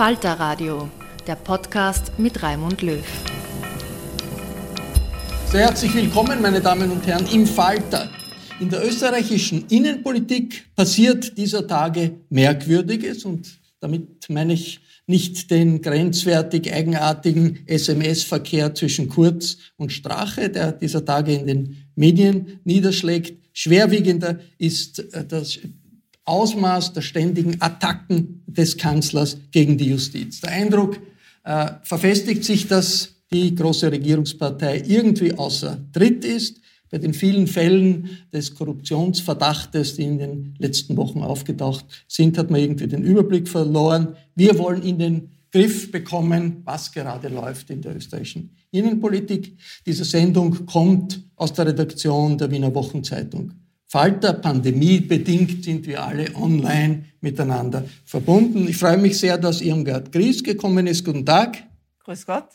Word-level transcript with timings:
Falter 0.00 0.32
Radio, 0.40 0.88
der 1.26 1.34
Podcast 1.34 2.18
mit 2.18 2.42
Raimund 2.42 2.80
Löw. 2.80 3.04
Sehr 5.52 5.60
herzlich 5.60 5.94
willkommen, 5.94 6.40
meine 6.40 6.62
Damen 6.62 6.90
und 6.90 7.06
Herren, 7.06 7.26
im 7.30 7.46
Falter. 7.46 8.08
In 8.60 8.70
der 8.70 8.82
österreichischen 8.82 9.66
Innenpolitik 9.68 10.74
passiert 10.74 11.36
dieser 11.36 11.66
Tage 11.66 12.12
Merkwürdiges 12.30 13.26
und 13.26 13.60
damit 13.80 14.24
meine 14.30 14.54
ich 14.54 14.80
nicht 15.06 15.50
den 15.50 15.82
grenzwertig 15.82 16.72
eigenartigen 16.72 17.58
SMS-Verkehr 17.66 18.74
zwischen 18.74 19.06
Kurz 19.10 19.58
und 19.76 19.92
Strache, 19.92 20.48
der 20.48 20.72
dieser 20.72 21.04
Tage 21.04 21.34
in 21.34 21.46
den 21.46 21.76
Medien 21.94 22.60
niederschlägt. 22.64 23.36
Schwerwiegender 23.52 24.38
ist 24.56 25.12
äh, 25.12 25.26
das 25.26 25.58
Ausmaß 26.30 26.92
der 26.92 27.02
ständigen 27.02 27.60
Attacken 27.60 28.42
des 28.46 28.76
Kanzlers 28.76 29.36
gegen 29.50 29.76
die 29.76 29.86
Justiz. 29.86 30.40
Der 30.40 30.52
Eindruck 30.52 31.00
äh, 31.44 31.72
verfestigt 31.82 32.44
sich, 32.44 32.68
dass 32.68 33.16
die 33.32 33.54
große 33.54 33.90
Regierungspartei 33.90 34.82
irgendwie 34.86 35.32
außer 35.34 35.78
Tritt 35.92 36.24
ist. 36.24 36.60
Bei 36.90 36.98
den 36.98 37.14
vielen 37.14 37.46
Fällen 37.46 38.10
des 38.32 38.54
Korruptionsverdachtes, 38.54 39.94
die 39.94 40.02
in 40.02 40.18
den 40.18 40.54
letzten 40.58 40.96
Wochen 40.96 41.22
aufgetaucht 41.22 41.84
sind, 42.08 42.36
hat 42.38 42.50
man 42.50 42.60
irgendwie 42.60 42.88
den 42.88 43.02
Überblick 43.02 43.48
verloren. 43.48 44.16
Wir 44.34 44.58
wollen 44.58 44.82
in 44.82 44.98
den 44.98 45.30
Griff 45.52 45.90
bekommen, 45.90 46.62
was 46.64 46.92
gerade 46.92 47.28
läuft 47.28 47.70
in 47.70 47.82
der 47.82 47.96
österreichischen 47.96 48.56
Innenpolitik. 48.70 49.56
Diese 49.84 50.04
Sendung 50.04 50.66
kommt 50.66 51.22
aus 51.36 51.52
der 51.52 51.66
Redaktion 51.66 52.38
der 52.38 52.50
Wiener 52.50 52.74
Wochenzeitung 52.74 53.52
Falter, 53.90 54.34
pandemiebedingt 54.34 55.64
sind 55.64 55.84
wir 55.84 56.00
alle 56.00 56.32
online 56.36 57.06
miteinander 57.20 57.84
verbunden. 58.04 58.68
Ich 58.68 58.76
freue 58.76 58.98
mich 58.98 59.18
sehr, 59.18 59.36
dass 59.36 59.60
Irmgard 59.60 60.12
Gries 60.12 60.44
gekommen 60.44 60.86
ist. 60.86 61.04
Guten 61.04 61.26
Tag. 61.26 61.64
Grüß 62.04 62.24
Gott. 62.24 62.50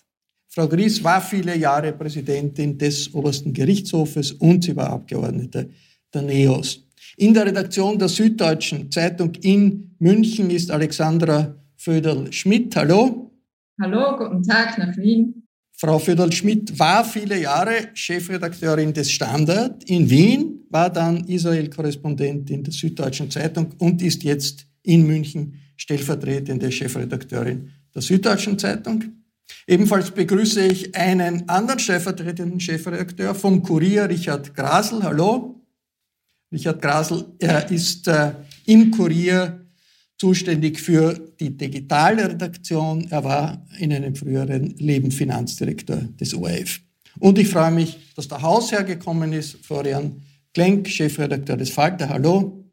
Frau 0.47 0.65
Gries 0.69 1.03
war 1.03 1.19
viele 1.19 1.57
Jahre 1.57 1.91
Präsidentin 1.91 2.77
des 2.77 3.13
obersten 3.13 3.51
Gerichtshofes 3.51 4.31
und 4.31 4.63
sie 4.63 4.77
war 4.77 4.91
Abgeordnete 4.91 5.69
der 6.13 6.21
NEOS. 6.21 6.81
In 7.17 7.33
der 7.33 7.47
Redaktion 7.47 7.99
der 7.99 8.07
Süddeutschen 8.07 8.89
Zeitung 8.89 9.33
in 9.41 9.93
München 9.99 10.49
ist 10.49 10.71
Alexandra 10.71 11.53
Föderl-Schmidt. 11.75 12.77
Hallo. 12.77 13.29
Hallo, 13.81 14.17
guten 14.17 14.41
Tag 14.41 14.77
nach 14.77 14.95
Wien. 14.95 15.44
Frau 15.77 15.99
Föderl-Schmidt 15.99 16.79
war 16.79 17.03
viele 17.03 17.39
Jahre 17.39 17.89
Chefredakteurin 17.93 18.93
des 18.93 19.11
Standard 19.11 19.83
in 19.83 20.09
Wien, 20.09 20.65
war 20.69 20.89
dann 20.89 21.25
Israel-Korrespondentin 21.25 22.63
der 22.63 22.73
Süddeutschen 22.73 23.29
Zeitung 23.29 23.73
und 23.79 24.01
ist 24.01 24.23
jetzt 24.23 24.67
in 24.83 25.05
München 25.05 25.59
stellvertretende 25.75 26.71
Chefredakteurin 26.71 27.71
der 27.93 28.01
Süddeutschen 28.01 28.57
Zeitung. 28.57 29.03
Ebenfalls 29.67 30.11
begrüße 30.11 30.65
ich 30.65 30.95
einen 30.95 31.49
anderen 31.49 31.79
stellvertretenden 31.79 32.59
Chefredakteur 32.59 33.35
vom 33.35 33.61
Kurier, 33.61 34.07
Richard 34.07 34.55
Grasel. 34.55 35.03
Hallo. 35.03 35.61
Richard 36.51 36.81
Grasel, 36.81 37.25
er 37.39 37.69
ist 37.69 38.07
äh, 38.07 38.31
im 38.65 38.91
Kurier 38.91 39.64
zuständig 40.17 40.79
für 40.79 41.19
die 41.39 41.55
digitale 41.55 42.29
Redaktion. 42.29 43.07
Er 43.09 43.23
war 43.23 43.65
in 43.79 43.91
einem 43.91 44.15
früheren 44.15 44.75
Leben 44.77 45.11
Finanzdirektor 45.11 45.97
des 46.19 46.33
ORF. 46.33 46.79
Und 47.19 47.37
ich 47.37 47.47
freue 47.47 47.71
mich, 47.71 47.97
dass 48.15 48.27
der 48.27 48.41
Hausherr 48.41 48.83
gekommen 48.83 49.33
ist, 49.33 49.57
Florian 49.65 50.21
Klenk, 50.53 50.87
Chefredakteur 50.87 51.57
des 51.57 51.69
Falter. 51.69 52.09
Hallo. 52.09 52.65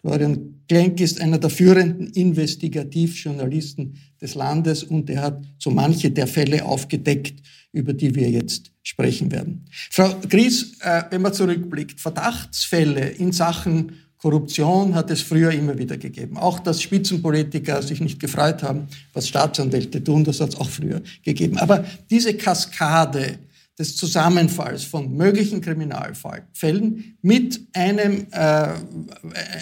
Florian 0.00 0.62
Klenk 0.68 1.00
ist 1.00 1.20
einer 1.20 1.38
der 1.38 1.50
führenden 1.50 2.08
Investigativjournalisten 2.08 3.98
des 4.20 4.34
Landes 4.34 4.82
und 4.82 5.10
er 5.10 5.22
hat 5.22 5.44
so 5.58 5.70
manche 5.70 6.10
der 6.10 6.26
Fälle 6.26 6.64
aufgedeckt, 6.64 7.42
über 7.72 7.92
die 7.92 8.14
wir 8.14 8.30
jetzt 8.30 8.72
sprechen 8.82 9.30
werden. 9.30 9.66
Frau 9.90 10.14
Gries, 10.28 10.78
äh, 10.80 11.04
wenn 11.10 11.22
man 11.22 11.34
zurückblickt, 11.34 12.00
Verdachtsfälle 12.00 13.08
in 13.10 13.32
Sachen 13.32 13.92
Korruption 14.20 14.94
hat 14.94 15.10
es 15.10 15.22
früher 15.22 15.50
immer 15.50 15.78
wieder 15.78 15.96
gegeben. 15.96 16.36
Auch 16.36 16.58
dass 16.58 16.82
Spitzenpolitiker 16.82 17.82
sich 17.82 18.00
nicht 18.00 18.20
gefreut 18.20 18.62
haben, 18.62 18.86
was 19.14 19.28
Staatsanwälte 19.28 20.04
tun, 20.04 20.24
das 20.24 20.40
hat 20.40 20.50
es 20.50 20.56
auch 20.56 20.68
früher 20.68 21.00
gegeben. 21.24 21.56
Aber 21.56 21.84
diese 22.10 22.34
Kaskade 22.34 23.38
des 23.78 23.96
Zusammenfalls 23.96 24.84
von 24.84 25.16
möglichen 25.16 25.62
Kriminalfällen 25.62 27.16
mit 27.22 27.60
einem, 27.72 28.26
äh, 28.30 28.74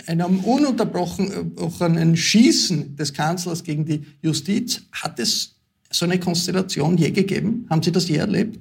einem 0.08 0.40
ununterbrochenen 0.40 2.16
Schießen 2.16 2.96
des 2.96 3.14
Kanzlers 3.14 3.62
gegen 3.62 3.84
die 3.84 4.04
Justiz, 4.20 4.82
hat 4.90 5.20
es 5.20 5.54
so 5.90 6.04
eine 6.04 6.18
Konstellation 6.18 6.98
je 6.98 7.12
gegeben? 7.12 7.64
Haben 7.70 7.82
Sie 7.82 7.92
das 7.92 8.08
je 8.08 8.16
erlebt? 8.16 8.58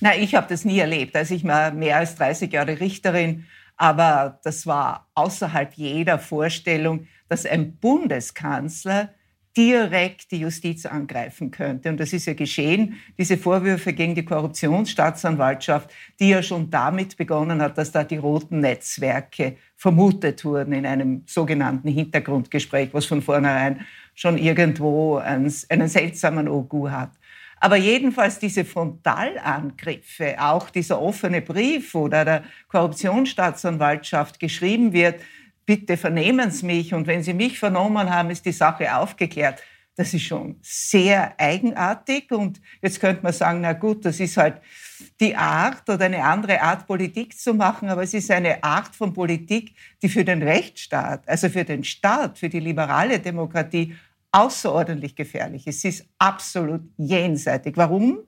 Nein, 0.00 0.22
ich 0.22 0.34
habe 0.34 0.46
das 0.46 0.66
nie 0.66 0.78
erlebt. 0.78 1.16
Also 1.16 1.34
ich 1.34 1.44
war 1.44 1.72
mehr 1.72 1.96
als 1.96 2.14
30 2.16 2.52
Jahre 2.52 2.78
Richterin 2.78 3.44
aber 3.76 4.40
das 4.42 4.66
war 4.66 5.08
außerhalb 5.14 5.74
jeder 5.74 6.18
Vorstellung, 6.18 7.06
dass 7.28 7.46
ein 7.46 7.76
Bundeskanzler 7.76 9.10
direkt 9.56 10.30
die 10.32 10.40
Justiz 10.40 10.84
angreifen 10.84 11.50
könnte. 11.50 11.88
Und 11.88 11.98
das 11.98 12.12
ist 12.12 12.26
ja 12.26 12.34
geschehen, 12.34 12.96
diese 13.16 13.38
Vorwürfe 13.38 13.94
gegen 13.94 14.14
die 14.14 14.24
Korruptionsstaatsanwaltschaft, 14.24 15.90
die 16.20 16.28
ja 16.28 16.42
schon 16.42 16.68
damit 16.68 17.16
begonnen 17.16 17.62
hat, 17.62 17.78
dass 17.78 17.90
da 17.90 18.04
die 18.04 18.18
roten 18.18 18.60
Netzwerke 18.60 19.56
vermutet 19.74 20.44
wurden 20.44 20.74
in 20.74 20.84
einem 20.84 21.22
sogenannten 21.26 21.88
Hintergrundgespräch, 21.88 22.90
was 22.92 23.06
von 23.06 23.22
vornherein 23.22 23.86
schon 24.14 24.36
irgendwo 24.36 25.16
einen, 25.16 25.52
einen 25.70 25.88
seltsamen 25.88 26.48
Ogu 26.48 26.90
hat. 26.90 27.12
Aber 27.58 27.76
jedenfalls 27.76 28.38
diese 28.38 28.64
Frontalangriffe, 28.64 30.36
auch 30.38 30.70
dieser 30.70 31.00
offene 31.00 31.40
Brief, 31.40 31.92
da 32.10 32.24
der 32.24 32.44
Korruptionsstaatsanwaltschaft 32.68 34.38
geschrieben 34.38 34.92
wird, 34.92 35.20
bitte 35.64 35.96
vernehmen 35.96 36.50
Sie 36.50 36.66
mich 36.66 36.94
und 36.94 37.06
wenn 37.06 37.22
Sie 37.22 37.34
mich 37.34 37.58
vernommen 37.58 38.10
haben, 38.10 38.30
ist 38.30 38.44
die 38.44 38.52
Sache 38.52 38.94
aufgeklärt. 38.94 39.62
Das 39.96 40.12
ist 40.12 40.24
schon 40.24 40.56
sehr 40.60 41.34
eigenartig 41.40 42.30
und 42.30 42.60
jetzt 42.82 43.00
könnte 43.00 43.22
man 43.22 43.32
sagen, 43.32 43.62
na 43.62 43.72
gut, 43.72 44.04
das 44.04 44.20
ist 44.20 44.36
halt 44.36 44.60
die 45.18 45.34
Art 45.34 45.88
oder 45.88 46.04
eine 46.04 46.22
andere 46.22 46.60
Art 46.60 46.86
Politik 46.86 47.38
zu 47.38 47.54
machen, 47.54 47.88
aber 47.88 48.02
es 48.02 48.12
ist 48.12 48.30
eine 48.30 48.62
Art 48.62 48.94
von 48.94 49.14
Politik, 49.14 49.74
die 50.02 50.10
für 50.10 50.24
den 50.24 50.42
Rechtsstaat, 50.42 51.26
also 51.26 51.48
für 51.48 51.64
den 51.64 51.82
Staat, 51.82 52.38
für 52.38 52.50
die 52.50 52.60
liberale 52.60 53.18
Demokratie 53.18 53.96
außerordentlich 54.36 55.16
gefährlich. 55.16 55.64
Sie 55.64 55.88
ist 55.88 56.06
absolut 56.18 56.82
jenseitig. 56.98 57.74
Warum? 57.76 58.20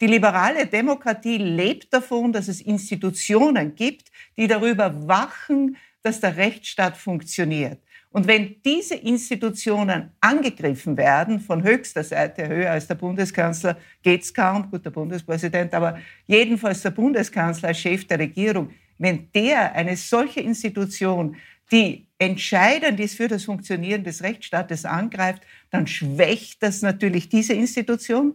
Die 0.00 0.08
liberale 0.08 0.66
Demokratie 0.66 1.38
lebt 1.38 1.94
davon, 1.94 2.32
dass 2.32 2.48
es 2.48 2.60
Institutionen 2.60 3.76
gibt, 3.76 4.10
die 4.36 4.48
darüber 4.48 5.06
wachen, 5.06 5.76
dass 6.02 6.18
der 6.18 6.36
Rechtsstaat 6.36 6.96
funktioniert. 6.96 7.80
Und 8.10 8.26
wenn 8.26 8.56
diese 8.64 8.96
Institutionen 8.96 10.10
angegriffen 10.20 10.96
werden, 10.96 11.38
von 11.38 11.62
höchster 11.62 12.02
Seite, 12.02 12.48
höher 12.48 12.72
als 12.72 12.88
der 12.88 12.96
Bundeskanzler, 12.96 13.78
geht's 14.02 14.34
kaum, 14.34 14.68
gut, 14.68 14.84
der 14.84 14.90
Bundespräsident, 14.90 15.72
aber 15.74 15.96
jedenfalls 16.26 16.82
der 16.82 16.90
Bundeskanzler 16.90 17.72
Chef 17.72 18.04
der 18.08 18.18
Regierung, 18.18 18.70
wenn 18.98 19.30
der 19.32 19.74
eine 19.74 19.96
solche 19.96 20.40
Institution, 20.40 21.36
die 21.70 22.06
entscheidend 22.18 23.00
ist 23.00 23.16
für 23.16 23.28
das 23.28 23.44
Funktionieren 23.44 24.04
des 24.04 24.22
Rechtsstaates, 24.22 24.84
angreift, 24.84 25.42
dann 25.70 25.86
schwächt 25.86 26.62
das 26.62 26.82
natürlich 26.82 27.28
diese 27.28 27.54
Institution, 27.54 28.34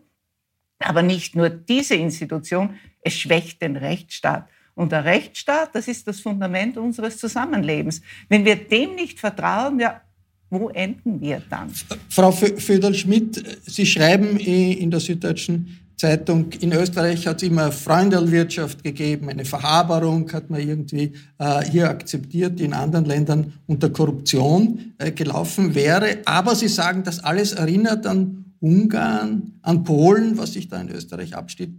aber 0.80 1.02
nicht 1.02 1.36
nur 1.36 1.50
diese 1.50 1.96
Institution, 1.96 2.76
es 3.02 3.14
schwächt 3.18 3.62
den 3.62 3.78
Rechtsstaat. 3.78 4.48
Und 4.76 4.92
der 4.92 5.06
Rechtsstaat, 5.06 5.74
das 5.74 5.88
ist 5.88 6.08
das 6.08 6.20
Fundament 6.20 6.78
unseres 6.78 7.18
Zusammenlebens. 7.18 8.02
Wenn 8.30 8.46
wir 8.46 8.56
dem 8.56 8.96
nicht 8.96 9.20
vertrauen, 9.20 9.80
ja, 9.80 10.02
wo 10.50 10.70
enden 10.70 11.20
wir 11.20 11.42
dann? 11.50 11.74
Frau 12.10 12.32
Föderl-Schmidt, 12.32 13.62
Sie 13.66 13.86
schreiben 13.86 14.38
in 14.38 14.92
der 14.92 15.00
Süddeutschen 15.00 15.87
Zeitung, 15.98 16.52
in 16.60 16.74
Österreich 16.74 17.26
hat 17.26 17.42
es 17.42 17.50
immer 17.50 17.72
Freundelwirtschaft 17.72 18.84
gegeben, 18.84 19.30
eine 19.30 19.46
Verhaberung 19.46 20.32
hat 20.32 20.50
man 20.52 20.62
irgendwie 20.62 21.14
äh, 21.40 21.64
hier 21.64 21.90
akzeptiert, 21.90 22.60
die 22.60 22.66
in 22.66 22.74
anderen 22.74 23.06
Ländern 23.06 23.54
unter 23.66 23.90
Korruption 23.90 24.94
äh, 25.00 25.12
gelaufen 25.12 25.74
wäre. 25.74 26.20
Aber 26.26 26.54
Sie 26.54 26.68
sagen, 26.68 27.02
das 27.04 27.24
alles 27.24 27.54
erinnert 27.54 28.06
an 28.06 28.46
Ungarn, 28.60 29.54
an 29.64 29.84
Polen, 29.84 30.38
was 30.38 30.54
sich 30.54 30.68
da 30.68 30.80
in 30.80 30.90
Österreich 30.90 31.36
abspielt. 31.36 31.72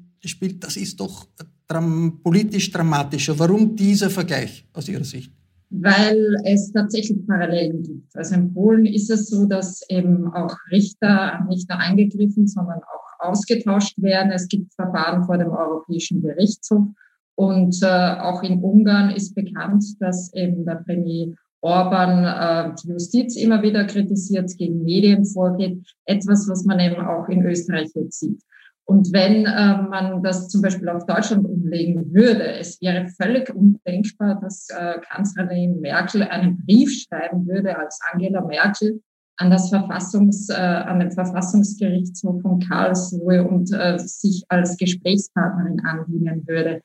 Das 0.60 0.76
ist 0.76 0.98
doch 0.98 1.28
dram 1.68 2.20
politisch 2.20 2.72
dramatischer. 2.72 3.38
Warum 3.38 3.76
dieser 3.76 4.10
Vergleich 4.10 4.66
aus 4.72 4.88
Ihrer 4.88 5.04
Sicht? 5.04 5.32
Weil 5.70 6.36
es 6.44 6.72
tatsächlich 6.72 7.24
Parallelen 7.24 7.82
gibt. 7.84 8.16
Also 8.16 8.34
in 8.34 8.52
Polen 8.52 8.86
ist 8.86 9.10
es 9.10 9.28
so, 9.28 9.44
dass 9.44 9.82
eben 9.88 10.26
auch 10.32 10.56
Richter 10.72 11.46
nicht 11.48 11.68
nur 11.68 11.78
eingegriffen, 11.78 12.48
sondern 12.48 12.78
auch 12.78 13.07
ausgetauscht 13.18 14.00
werden. 14.00 14.32
Es 14.32 14.48
gibt 14.48 14.72
Verfahren 14.74 15.24
vor 15.24 15.38
dem 15.38 15.50
Europäischen 15.50 16.22
Gerichtshof. 16.22 16.86
Und 17.34 17.82
äh, 17.82 17.86
auch 17.86 18.42
in 18.42 18.62
Ungarn 18.62 19.10
ist 19.10 19.34
bekannt, 19.34 19.84
dass 20.00 20.32
eben 20.34 20.64
der 20.64 20.82
Premier 20.84 21.34
Orban 21.60 22.24
äh, 22.24 22.74
die 22.82 22.88
Justiz 22.88 23.36
immer 23.36 23.62
wieder 23.62 23.84
kritisiert, 23.84 24.56
gegen 24.56 24.84
Medien 24.84 25.24
vorgeht. 25.24 25.78
Etwas, 26.04 26.48
was 26.48 26.64
man 26.64 26.80
eben 26.80 27.00
auch 27.04 27.28
in 27.28 27.44
Österreich 27.44 27.90
jetzt 27.94 28.20
sieht. 28.20 28.42
Und 28.84 29.12
wenn 29.12 29.44
äh, 29.44 29.82
man 29.82 30.22
das 30.22 30.48
zum 30.48 30.62
Beispiel 30.62 30.88
auf 30.88 31.04
Deutschland 31.04 31.44
umlegen 31.44 32.12
würde, 32.14 32.54
es 32.54 32.80
wäre 32.80 33.06
völlig 33.20 33.54
undenkbar, 33.54 34.40
dass 34.40 34.68
äh, 34.70 34.94
Kanzlerin 35.10 35.80
Merkel 35.80 36.22
einen 36.22 36.64
Brief 36.64 37.04
schreiben 37.04 37.46
würde 37.46 37.78
als 37.78 38.00
Angela 38.10 38.40
Merkel 38.40 39.00
an 39.38 39.50
das 39.50 39.70
Verfassungs, 39.70 40.48
äh, 40.50 40.54
an 40.54 41.00
den 41.00 41.12
Verfassungsgerichtshof 41.12 42.42
von 42.42 42.60
Karlsruhe 42.60 43.46
und 43.46 43.72
äh, 43.72 43.98
sich 43.98 44.44
als 44.48 44.76
Gesprächspartnerin 44.76 45.80
andienen 45.80 46.46
würde. 46.46 46.82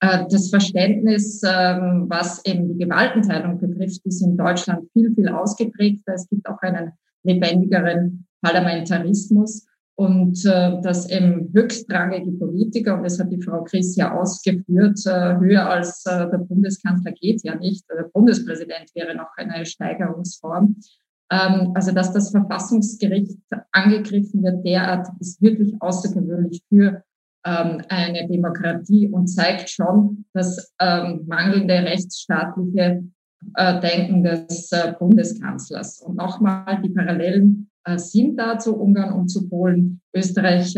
Äh, 0.00 0.24
das 0.28 0.50
Verständnis, 0.50 1.42
äh, 1.42 1.48
was 1.48 2.44
eben 2.44 2.68
die 2.68 2.84
Gewaltenteilung 2.84 3.58
betrifft, 3.58 4.04
ist 4.04 4.22
in 4.22 4.36
Deutschland 4.36 4.88
viel, 4.92 5.14
viel 5.14 5.28
ausgeprägter. 5.28 6.14
Es 6.14 6.28
gibt 6.28 6.48
auch 6.48 6.60
einen 6.62 6.92
lebendigeren 7.22 8.26
Parlamentarismus 8.42 9.66
und 9.96 10.44
äh, 10.44 10.80
dass 10.82 11.08
eben 11.08 11.50
höchstrangige 11.54 12.32
Politiker, 12.32 12.96
und 12.96 13.04
das 13.04 13.20
hat 13.20 13.30
die 13.30 13.40
Frau 13.40 13.62
Chris 13.62 13.94
ja 13.94 14.12
ausgeführt, 14.12 14.98
äh, 15.06 15.36
höher 15.38 15.68
als 15.68 16.04
äh, 16.06 16.28
der 16.28 16.38
Bundeskanzler 16.38 17.12
geht 17.12 17.44
ja 17.44 17.54
nicht. 17.54 17.84
Der 17.88 18.10
Bundespräsident 18.12 18.90
wäre 18.94 19.14
noch 19.14 19.30
eine 19.36 19.64
Steigerungsform. 19.64 20.76
Ähm, 21.30 21.72
also 21.74 21.92
dass 21.92 22.12
das 22.12 22.30
Verfassungsgericht 22.30 23.38
angegriffen 23.72 24.42
wird 24.42 24.64
derart, 24.64 25.08
ist 25.20 25.40
wirklich 25.40 25.74
außergewöhnlich 25.80 26.62
für 26.68 27.02
ähm, 27.46 27.82
eine 27.88 28.26
Demokratie 28.26 29.08
und 29.08 29.28
zeigt 29.28 29.68
schon 29.68 30.24
das 30.32 30.72
ähm, 30.80 31.24
mangelnde 31.26 31.74
rechtsstaatliche 31.74 33.04
äh, 33.54 33.80
Denken 33.80 34.24
des 34.24 34.72
äh, 34.72 34.94
Bundeskanzlers. 34.98 36.00
Und 36.00 36.16
nochmal 36.16 36.80
die 36.82 36.88
Parallelen 36.88 37.70
äh, 37.84 37.98
sind 37.98 38.36
da 38.38 38.58
zu 38.58 38.76
Ungarn 38.76 39.12
und 39.12 39.28
zu 39.28 39.48
Polen. 39.48 40.00
Österreich 40.14 40.74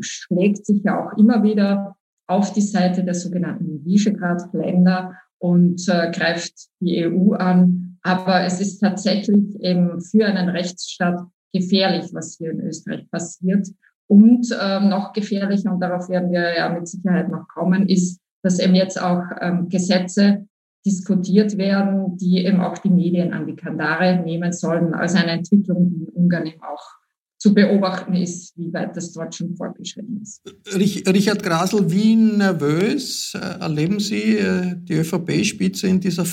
schlägt 0.00 0.66
sich 0.66 0.82
ja 0.82 1.02
auch 1.02 1.16
immer 1.16 1.42
wieder 1.42 1.96
auf 2.26 2.52
die 2.52 2.60
Seite 2.60 3.02
der 3.02 3.14
sogenannten 3.14 3.84
Visegrad-Länder 3.84 5.14
und 5.38 5.86
greift 5.86 6.52
die 6.80 7.06
EU 7.06 7.32
an. 7.32 7.89
Aber 8.02 8.42
es 8.44 8.60
ist 8.60 8.78
tatsächlich 8.78 9.60
eben 9.60 10.00
für 10.00 10.26
einen 10.26 10.48
Rechtsstaat 10.48 11.20
gefährlich, 11.52 12.10
was 12.12 12.36
hier 12.38 12.52
in 12.52 12.60
Österreich 12.60 13.10
passiert. 13.10 13.68
Und 14.06 14.46
ähm, 14.60 14.88
noch 14.88 15.12
gefährlicher, 15.12 15.72
und 15.72 15.80
darauf 15.80 16.08
werden 16.08 16.32
wir 16.32 16.56
ja 16.56 16.68
mit 16.68 16.88
Sicherheit 16.88 17.28
noch 17.28 17.46
kommen, 17.48 17.88
ist, 17.88 18.20
dass 18.42 18.58
eben 18.58 18.74
jetzt 18.74 19.00
auch 19.00 19.22
ähm, 19.40 19.68
Gesetze 19.68 20.46
diskutiert 20.84 21.58
werden, 21.58 22.16
die 22.16 22.44
eben 22.44 22.60
auch 22.60 22.78
die 22.78 22.90
Medien 22.90 23.32
an 23.32 23.46
die 23.46 23.54
Kandare 23.54 24.16
nehmen 24.16 24.52
sollen, 24.52 24.94
als 24.94 25.14
eine 25.14 25.32
Entwicklung, 25.32 25.90
die 25.90 26.04
in 26.04 26.08
Ungarn 26.08 26.46
eben 26.46 26.62
auch 26.62 26.99
zu 27.40 27.54
beobachten 27.54 28.14
ist, 28.14 28.52
wie 28.56 28.70
weit 28.72 28.94
das 28.94 29.12
dort 29.12 29.34
schon 29.34 29.56
fortgeschritten 29.56 30.20
ist. 30.22 30.42
Richard 30.74 31.42
Grasel, 31.42 31.90
wie 31.90 32.14
nervös 32.14 33.32
äh, 33.34 33.38
erleben 33.38 33.98
Sie 33.98 34.36
äh, 34.36 34.74
die 34.76 34.94
ÖVP-Spitze 34.94 35.86
in, 35.86 36.00
dieser 36.00 36.24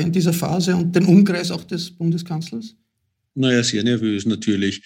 in 0.00 0.12
dieser 0.12 0.32
Phase 0.32 0.76
und 0.76 0.94
den 0.94 1.06
Umkreis 1.06 1.50
auch 1.50 1.64
des 1.64 1.90
Bundeskanzlers? 1.90 2.76
Naja, 3.34 3.62
sehr 3.64 3.82
nervös 3.82 4.26
natürlich. 4.26 4.82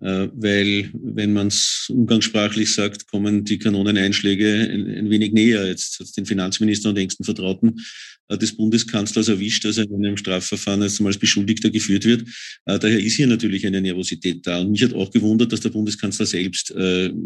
Äh, 0.00 0.28
weil, 0.34 0.90
wenn 0.92 1.32
man 1.32 1.46
es 1.46 1.86
umgangssprachlich 1.88 2.74
sagt, 2.74 3.06
kommen 3.06 3.44
die 3.44 3.58
Kanoneneinschläge 3.58 4.68
ein, 4.70 4.86
ein 4.86 5.10
wenig 5.10 5.32
näher. 5.32 5.66
Jetzt 5.66 6.00
hat 6.00 6.16
den 6.16 6.26
Finanzminister 6.26 6.88
und 6.88 6.98
engsten 6.98 7.24
Vertrauten 7.24 7.78
äh, 7.78 7.82
des 8.30 8.56
Bundeskanzlers 8.56 9.28
erwischt, 9.28 9.64
dass 9.64 9.78
er 9.78 9.84
in 9.84 10.04
einem 10.04 10.16
Strafverfahren 10.16 10.82
als 10.82 10.98
Beschuldigter 11.18 11.70
geführt 11.70 12.04
wird. 12.04 12.22
Äh, 12.64 12.78
daher 12.78 12.98
ist 12.98 13.14
hier 13.14 13.26
natürlich 13.26 13.66
eine 13.66 13.80
Nervosität 13.80 14.46
da. 14.46 14.60
Und 14.60 14.72
mich 14.72 14.82
hat 14.82 14.94
auch 14.94 15.10
gewundert, 15.10 15.52
dass 15.52 15.60
der 15.60 15.70
Bundeskanzler 15.70 16.26
selbst 16.26 16.74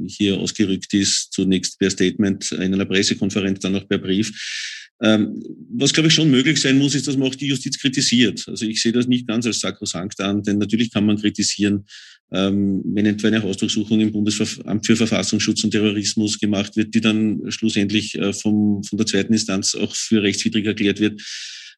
hier 0.06 0.36
ausgerückt 0.36 0.92
ist, 0.94 1.32
zunächst 1.32 1.78
per 1.78 1.90
Statement 1.90 2.52
in 2.52 2.74
einer 2.74 2.84
Pressekonferenz, 2.84 3.60
dann 3.60 3.76
auch 3.76 3.88
per 3.88 3.98
Brief. 3.98 4.87
Ähm, 5.00 5.42
was, 5.70 5.92
glaube 5.92 6.08
ich, 6.08 6.14
schon 6.14 6.30
möglich 6.30 6.60
sein 6.60 6.78
muss, 6.78 6.94
ist, 6.94 7.06
dass 7.06 7.16
man 7.16 7.28
auch 7.28 7.34
die 7.34 7.46
Justiz 7.46 7.78
kritisiert. 7.78 8.44
Also 8.48 8.66
ich 8.66 8.82
sehe 8.82 8.92
das 8.92 9.06
nicht 9.06 9.28
ganz 9.28 9.46
als 9.46 9.60
sakrosankt 9.60 10.20
an, 10.20 10.42
denn 10.42 10.58
natürlich 10.58 10.90
kann 10.90 11.06
man 11.06 11.18
kritisieren, 11.18 11.84
ähm, 12.32 12.82
wenn 12.84 13.06
etwa 13.06 13.28
eine 13.28 13.42
Hausdurchsuchung 13.42 14.00
im 14.00 14.12
Bundesamt 14.12 14.84
für 14.84 14.96
Verfassungsschutz 14.96 15.62
und 15.64 15.70
Terrorismus 15.70 16.38
gemacht 16.38 16.76
wird, 16.76 16.94
die 16.94 17.00
dann 17.00 17.40
schlussendlich 17.50 18.16
äh, 18.16 18.32
vom, 18.32 18.82
von 18.82 18.98
der 18.98 19.06
zweiten 19.06 19.32
Instanz 19.32 19.74
auch 19.74 19.94
für 19.94 20.22
rechtswidrig 20.22 20.66
erklärt 20.66 21.00
wird 21.00 21.22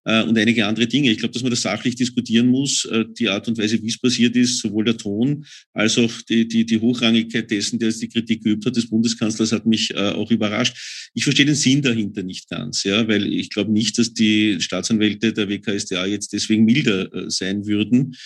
äh, 0.04 0.22
und 0.22 0.36
einige 0.38 0.66
andere 0.66 0.86
Dinge. 0.86 1.10
Ich 1.10 1.18
glaube, 1.18 1.32
dass 1.32 1.42
man 1.42 1.50
das 1.50 1.62
sachlich 1.62 1.94
diskutieren 1.94 2.46
muss, 2.46 2.84
äh, 2.86 3.04
die 3.18 3.28
Art 3.28 3.48
und 3.48 3.58
Weise, 3.58 3.82
wie 3.82 3.88
es 3.88 3.98
passiert 3.98 4.36
ist, 4.36 4.60
sowohl 4.60 4.84
der 4.84 4.96
Ton 4.96 5.44
als 5.72 5.98
auch 5.98 6.10
die, 6.28 6.46
die, 6.48 6.64
die 6.64 6.80
Hochrangigkeit 6.80 7.50
dessen, 7.50 7.78
der 7.78 7.88
jetzt 7.88 8.02
die 8.02 8.08
Kritik 8.08 8.42
geübt 8.42 8.66
hat, 8.66 8.76
des 8.76 8.88
Bundeskanzlers, 8.88 9.52
hat 9.52 9.66
mich 9.66 9.96
auch 9.96 10.30
überrascht. 10.30 11.10
Ich 11.14 11.24
verstehe 11.24 11.46
den 11.46 11.54
Sinn 11.54 11.82
dahinter 11.82 12.22
nicht 12.22 12.48
ganz, 12.48 12.84
ja, 12.84 13.06
weil 13.08 13.32
ich 13.32 13.50
glaube 13.50 13.72
nicht, 13.72 13.98
dass 13.98 14.12
die 14.12 14.60
Staatsanwälte 14.60 15.32
der 15.32 15.48
WKSDA 15.48 16.06
jetzt 16.06 16.32
deswegen 16.32 16.64
milder 16.64 17.30
sein 17.30 17.66
würden 17.66 18.16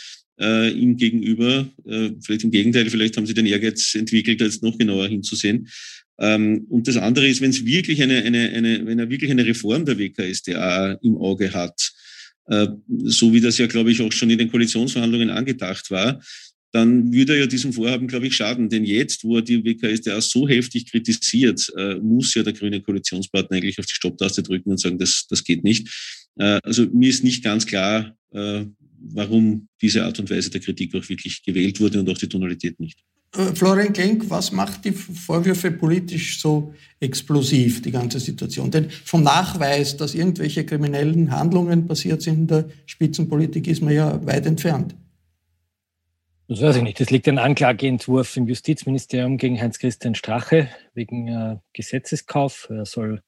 äh, 0.40 0.70
ihm 0.70 0.96
gegenüber. 0.96 1.68
Äh, 1.86 2.10
vielleicht 2.22 2.44
im 2.44 2.50
Gegenteil, 2.50 2.88
vielleicht 2.90 3.16
haben 3.16 3.26
sie 3.26 3.34
den 3.34 3.46
Ehrgeiz 3.46 3.94
entwickelt, 3.94 4.40
jetzt 4.40 4.62
noch 4.62 4.78
genauer 4.78 5.08
hinzusehen. 5.08 5.68
Ähm, 6.18 6.66
und 6.68 6.86
das 6.86 6.96
andere 6.96 7.26
ist, 7.26 7.40
wenn 7.40 7.50
es 7.50 7.64
wirklich 7.64 8.02
eine, 8.02 8.22
eine, 8.22 8.50
eine, 8.50 8.86
wenn 8.86 8.98
er 8.98 9.10
wirklich 9.10 9.30
eine 9.30 9.44
Reform 9.44 9.84
der 9.84 9.98
WKSDA 9.98 10.92
im 11.02 11.16
Auge 11.16 11.52
hat, 11.52 11.92
äh, 12.46 12.68
so 13.04 13.32
wie 13.32 13.40
das 13.40 13.58
ja, 13.58 13.66
glaube 13.66 13.90
ich, 13.90 14.00
auch 14.00 14.12
schon 14.12 14.30
in 14.30 14.38
den 14.38 14.50
Koalitionsverhandlungen 14.50 15.30
angedacht 15.30 15.90
war, 15.90 16.20
dann 16.72 17.12
würde 17.12 17.34
er 17.34 17.40
ja 17.40 17.46
diesem 17.46 17.72
Vorhaben, 17.72 18.08
glaube 18.08 18.26
ich, 18.26 18.34
schaden. 18.34 18.68
Denn 18.68 18.84
jetzt, 18.84 19.22
wo 19.22 19.36
er 19.36 19.42
die 19.42 19.64
WKSDA 19.64 20.20
so 20.20 20.48
heftig 20.48 20.90
kritisiert, 20.90 21.72
äh, 21.76 21.94
muss 21.96 22.34
ja 22.34 22.42
der 22.42 22.52
grüne 22.52 22.80
Koalitionspartner 22.80 23.56
eigentlich 23.56 23.78
auf 23.78 23.86
die 23.86 23.94
Stopptaste 23.94 24.42
drücken 24.42 24.70
und 24.70 24.80
sagen, 24.80 24.98
das, 24.98 25.26
das 25.28 25.44
geht 25.44 25.62
nicht. 25.62 25.88
Äh, 26.36 26.58
also 26.64 26.86
mir 26.92 27.10
ist 27.10 27.22
nicht 27.22 27.44
ganz 27.44 27.66
klar, 27.66 28.16
warum 29.12 29.68
diese 29.80 30.04
Art 30.04 30.18
und 30.18 30.30
Weise 30.30 30.50
der 30.50 30.60
Kritik 30.60 30.94
auch 30.94 31.08
wirklich 31.08 31.42
gewählt 31.42 31.80
wurde 31.80 32.00
und 32.00 32.08
auch 32.10 32.18
die 32.18 32.28
Tonalität 32.28 32.80
nicht. 32.80 32.98
Äh, 33.36 33.54
Florian 33.54 33.92
Klenk, 33.92 34.30
was 34.30 34.52
macht 34.52 34.84
die 34.84 34.92
Vorwürfe 34.92 35.70
politisch 35.70 36.40
so 36.40 36.74
explosiv, 37.00 37.82
die 37.82 37.90
ganze 37.90 38.20
Situation? 38.20 38.70
Denn 38.70 38.90
vom 38.90 39.22
Nachweis, 39.22 39.96
dass 39.96 40.14
irgendwelche 40.14 40.64
kriminellen 40.64 41.30
Handlungen 41.30 41.86
passiert 41.86 42.22
sind 42.22 42.34
in 42.34 42.46
der 42.46 42.68
Spitzenpolitik, 42.86 43.66
ist 43.66 43.82
man 43.82 43.94
ja 43.94 44.24
weit 44.24 44.46
entfernt. 44.46 44.94
Das 46.46 46.60
weiß 46.60 46.76
ich 46.76 46.82
nicht. 46.82 47.00
Es 47.00 47.10
liegt 47.10 47.26
ein 47.26 47.38
Anklageentwurf 47.38 48.36
im 48.36 48.46
Justizministerium 48.46 49.38
gegen 49.38 49.58
Heinz-Christian 49.60 50.14
Strache 50.14 50.68
wegen 50.92 51.28
äh, 51.28 51.56
Gesetzeskauf. 51.72 52.68
Er 52.70 52.84
soll 52.84 53.16
so 53.16 53.22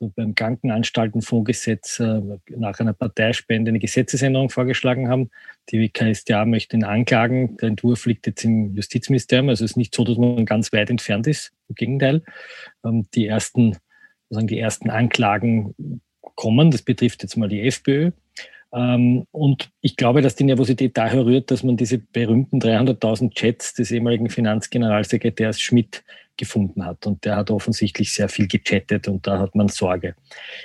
beim 0.00 0.34
Krankenanstaltenfondsgesetz 0.34 2.00
äh, 2.00 2.20
nach 2.56 2.78
einer 2.80 2.92
Parteispende 2.92 3.70
eine 3.70 3.78
Gesetzesänderung 3.78 4.50
vorgeschlagen 4.50 5.08
haben. 5.08 5.30
Die 5.70 5.80
WKStA 5.80 6.44
möchte 6.44 6.76
ihn 6.76 6.84
anklagen. 6.84 7.56
Der 7.58 7.68
Entwurf 7.68 8.06
liegt 8.06 8.26
jetzt 8.26 8.44
im 8.44 8.74
Justizministerium. 8.74 9.48
Also 9.48 9.64
es 9.64 9.72
ist 9.72 9.76
nicht 9.76 9.94
so, 9.94 10.04
dass 10.04 10.16
man 10.16 10.46
ganz 10.46 10.72
weit 10.72 10.90
entfernt 10.90 11.26
ist. 11.26 11.52
Im 11.68 11.74
Gegenteil. 11.74 12.22
Ähm, 12.84 13.06
die 13.14 13.26
ersten, 13.26 13.76
sagen 14.30 14.46
die 14.46 14.58
ersten 14.58 14.90
Anklagen 14.90 16.00
kommen. 16.34 16.70
Das 16.70 16.82
betrifft 16.82 17.22
jetzt 17.22 17.36
mal 17.36 17.48
die 17.48 17.62
FPÖ. 17.62 18.12
Ähm, 18.72 19.26
und 19.32 19.70
ich 19.80 19.96
glaube, 19.96 20.22
dass 20.22 20.36
die 20.36 20.44
Nervosität 20.44 20.96
daher 20.96 21.24
rührt, 21.24 21.50
dass 21.50 21.62
man 21.62 21.76
diese 21.76 21.98
berühmten 21.98 22.60
300.000 22.60 23.34
Chats 23.34 23.74
des 23.74 23.90
ehemaligen 23.90 24.30
Finanzgeneralsekretärs 24.30 25.60
Schmidt 25.60 26.04
gefunden 26.40 26.84
hat. 26.84 27.06
Und 27.06 27.24
der 27.24 27.36
hat 27.36 27.50
offensichtlich 27.50 28.12
sehr 28.12 28.28
viel 28.28 28.48
gechattet 28.48 29.06
und 29.06 29.26
da 29.26 29.38
hat 29.38 29.54
man 29.54 29.68
Sorge. 29.68 30.16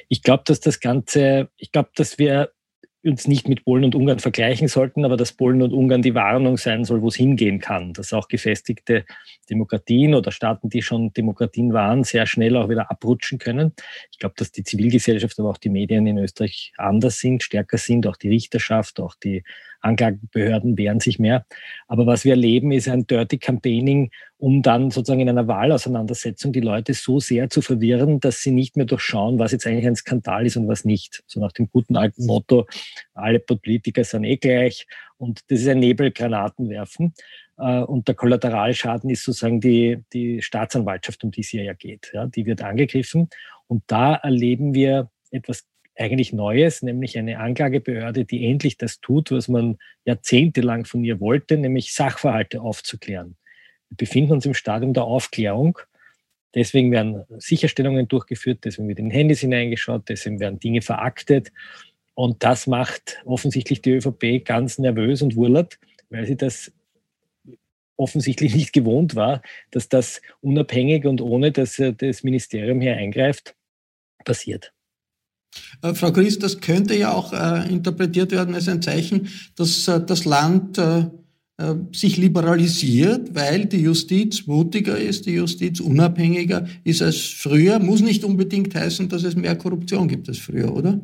Ich 0.10 0.24
glaube, 0.24 0.44
dass 0.48 0.60
das 0.60 0.79
Ganze, 0.79 1.50
ich 1.58 1.72
glaube, 1.72 1.89
dass 1.96 2.17
wir 2.17 2.50
uns 3.03 3.27
nicht 3.27 3.48
mit 3.48 3.63
Polen 3.65 3.84
und 3.84 3.94
Ungarn 3.94 4.17
vergleichen 4.17 4.67
sollten, 4.67 5.05
aber 5.05 5.15
dass 5.15 5.32
Polen 5.32 5.62
und 5.62 5.74
Ungarn 5.74 6.01
die 6.01 6.15
Warnung 6.15 6.58
sein 6.58 6.86
soll, 6.86 7.03
wo 7.03 7.10
es 7.10 7.15
hingehen 7.15 7.60
kann. 7.60 7.94
Dass 7.94 8.13
auch 8.13 8.27
gefestigte 8.27 9.05
Demokratien 9.50 10.15
oder 10.15 10.32
Staaten, 10.32 10.70
die 10.70 10.82
schon 10.82 11.13
Demokratien 11.13 11.72
waren, 11.74 12.03
sehr 12.03 12.25
schnell 12.25 12.58
auch 12.58 12.67
wieder 12.67 12.89
abrutschen 12.89 13.38
können. 13.38 13.74
Ich 14.12 14.17
glaube, 14.17 14.34
dass 14.38 14.51
die 14.51 14.63
Zivilgesellschaft, 14.63 15.39
aber 15.39 15.51
auch 15.51 15.58
die 15.58 15.70
Medien 15.70 16.08
in 16.08 16.17
Österreich 16.17 16.74
anders 16.77 17.20
sind, 17.20 17.44
stärker 17.44 17.77
sind, 17.77 18.08
auch 18.08 18.17
die 18.17 18.29
Richterschaft, 18.29 19.00
auch 19.00 19.13
die 19.15 19.44
Anklagebehörden 19.85 20.77
wehren 20.77 20.99
sich 20.99 21.19
mehr. 21.19 21.45
Aber 21.87 22.05
was 22.05 22.25
wir 22.25 22.31
erleben, 22.31 22.71
ist 22.71 22.89
ein 22.89 23.07
Dirty 23.07 23.37
Campaigning, 23.37 24.11
um 24.37 24.61
dann 24.61 24.91
sozusagen 24.91 25.21
in 25.21 25.29
einer 25.29 25.47
Wahlauseinandersetzung 25.47 26.51
die 26.51 26.61
Leute 26.61 26.93
so 26.93 27.19
sehr 27.19 27.49
zu 27.49 27.61
verwirren, 27.61 28.19
dass 28.19 28.41
sie 28.41 28.51
nicht 28.51 28.75
mehr 28.75 28.85
durchschauen, 28.85 29.39
was 29.39 29.51
jetzt 29.51 29.65
eigentlich 29.65 29.87
ein 29.87 29.95
Skandal 29.95 30.45
ist 30.45 30.57
und 30.57 30.67
was 30.67 30.85
nicht. 30.85 31.23
So 31.27 31.39
nach 31.39 31.51
dem 31.51 31.69
guten 31.69 31.95
alten 31.95 32.25
Motto, 32.25 32.65
alle 33.13 33.39
Politiker 33.39 34.03
sind 34.03 34.23
eh 34.23 34.37
gleich 34.37 34.87
und 35.17 35.41
das 35.49 35.61
ist 35.61 35.67
ein 35.67 35.79
Nebelgranatenwerfen. 35.79 37.13
Äh, 37.57 37.81
und 37.81 38.07
der 38.07 38.15
Kollateralschaden 38.15 39.09
ist 39.09 39.23
sozusagen 39.23 39.61
die, 39.61 40.03
die 40.13 40.41
Staatsanwaltschaft, 40.41 41.23
um 41.23 41.31
die 41.31 41.41
es 41.41 41.49
hier 41.49 41.63
ja 41.63 41.73
geht. 41.73 42.11
Ja, 42.13 42.27
die 42.27 42.45
wird 42.45 42.61
angegriffen. 42.61 43.29
Und 43.67 43.83
da 43.87 44.15
erleben 44.15 44.73
wir 44.73 45.09
etwas 45.31 45.65
eigentlich 45.97 46.33
Neues, 46.33 46.81
nämlich 46.81 47.17
eine 47.17 47.39
Anklagebehörde, 47.39 48.25
die 48.25 48.45
endlich 48.45 48.77
das 48.77 48.99
tut, 48.99 49.31
was 49.31 49.47
man 49.47 49.77
jahrzehntelang 50.05 50.85
von 50.85 51.03
ihr 51.03 51.19
wollte, 51.19 51.57
nämlich 51.57 51.93
Sachverhalte 51.93 52.61
aufzuklären. 52.61 53.37
Wir 53.89 53.97
befinden 53.97 54.33
uns 54.33 54.45
im 54.45 54.53
Stadium 54.53 54.93
der 54.93 55.03
Aufklärung. 55.03 55.79
Deswegen 56.53 56.91
werden 56.91 57.23
Sicherstellungen 57.37 58.07
durchgeführt, 58.07 58.59
deswegen 58.63 58.87
wird 58.87 58.99
in 58.99 59.11
Handys 59.11 59.41
hineingeschaut, 59.41 60.03
deswegen 60.07 60.39
werden 60.39 60.59
Dinge 60.59 60.81
veraktet. 60.81 61.51
Und 62.13 62.43
das 62.43 62.65
macht 62.65 63.21
offensichtlich 63.25 63.81
die 63.81 63.91
ÖVP 63.91 64.45
ganz 64.45 64.79
nervös 64.79 65.21
und 65.21 65.35
wurlert, 65.35 65.79
weil 66.09 66.25
sie 66.25 66.37
das 66.37 66.71
offensichtlich 67.97 68.55
nicht 68.55 68.73
gewohnt 68.73 69.15
war, 69.15 69.41
dass 69.71 69.89
das 69.89 70.21
unabhängig 70.41 71.05
und 71.05 71.21
ohne 71.21 71.51
dass 71.51 71.81
das 71.97 72.23
Ministerium 72.23 72.81
hier 72.81 72.95
eingreift, 72.95 73.55
passiert. 74.23 74.75
Äh, 75.81 75.93
Frau 75.93 76.12
Christ, 76.12 76.43
das 76.43 76.59
könnte 76.59 76.95
ja 76.95 77.12
auch 77.12 77.33
äh, 77.33 77.71
interpretiert 77.71 78.31
werden 78.31 78.55
als 78.55 78.67
ein 78.67 78.81
Zeichen, 78.81 79.27
dass 79.55 79.88
äh, 79.88 80.01
das 80.05 80.25
Land 80.25 80.77
äh, 80.77 81.05
äh, 81.57 81.75
sich 81.93 82.17
liberalisiert, 82.17 83.33
weil 83.33 83.65
die 83.65 83.81
Justiz 83.81 84.45
mutiger 84.45 84.97
ist, 84.97 85.25
die 85.25 85.35
Justiz 85.35 85.79
unabhängiger 85.79 86.67
ist 86.83 87.01
als 87.01 87.17
früher. 87.17 87.79
Muss 87.79 88.01
nicht 88.01 88.25
unbedingt 88.25 88.75
heißen, 88.75 89.07
dass 89.07 89.24
es 89.24 89.35
mehr 89.35 89.55
Korruption 89.55 90.07
gibt 90.07 90.27
als 90.27 90.38
früher, 90.38 90.74
oder? 90.74 91.00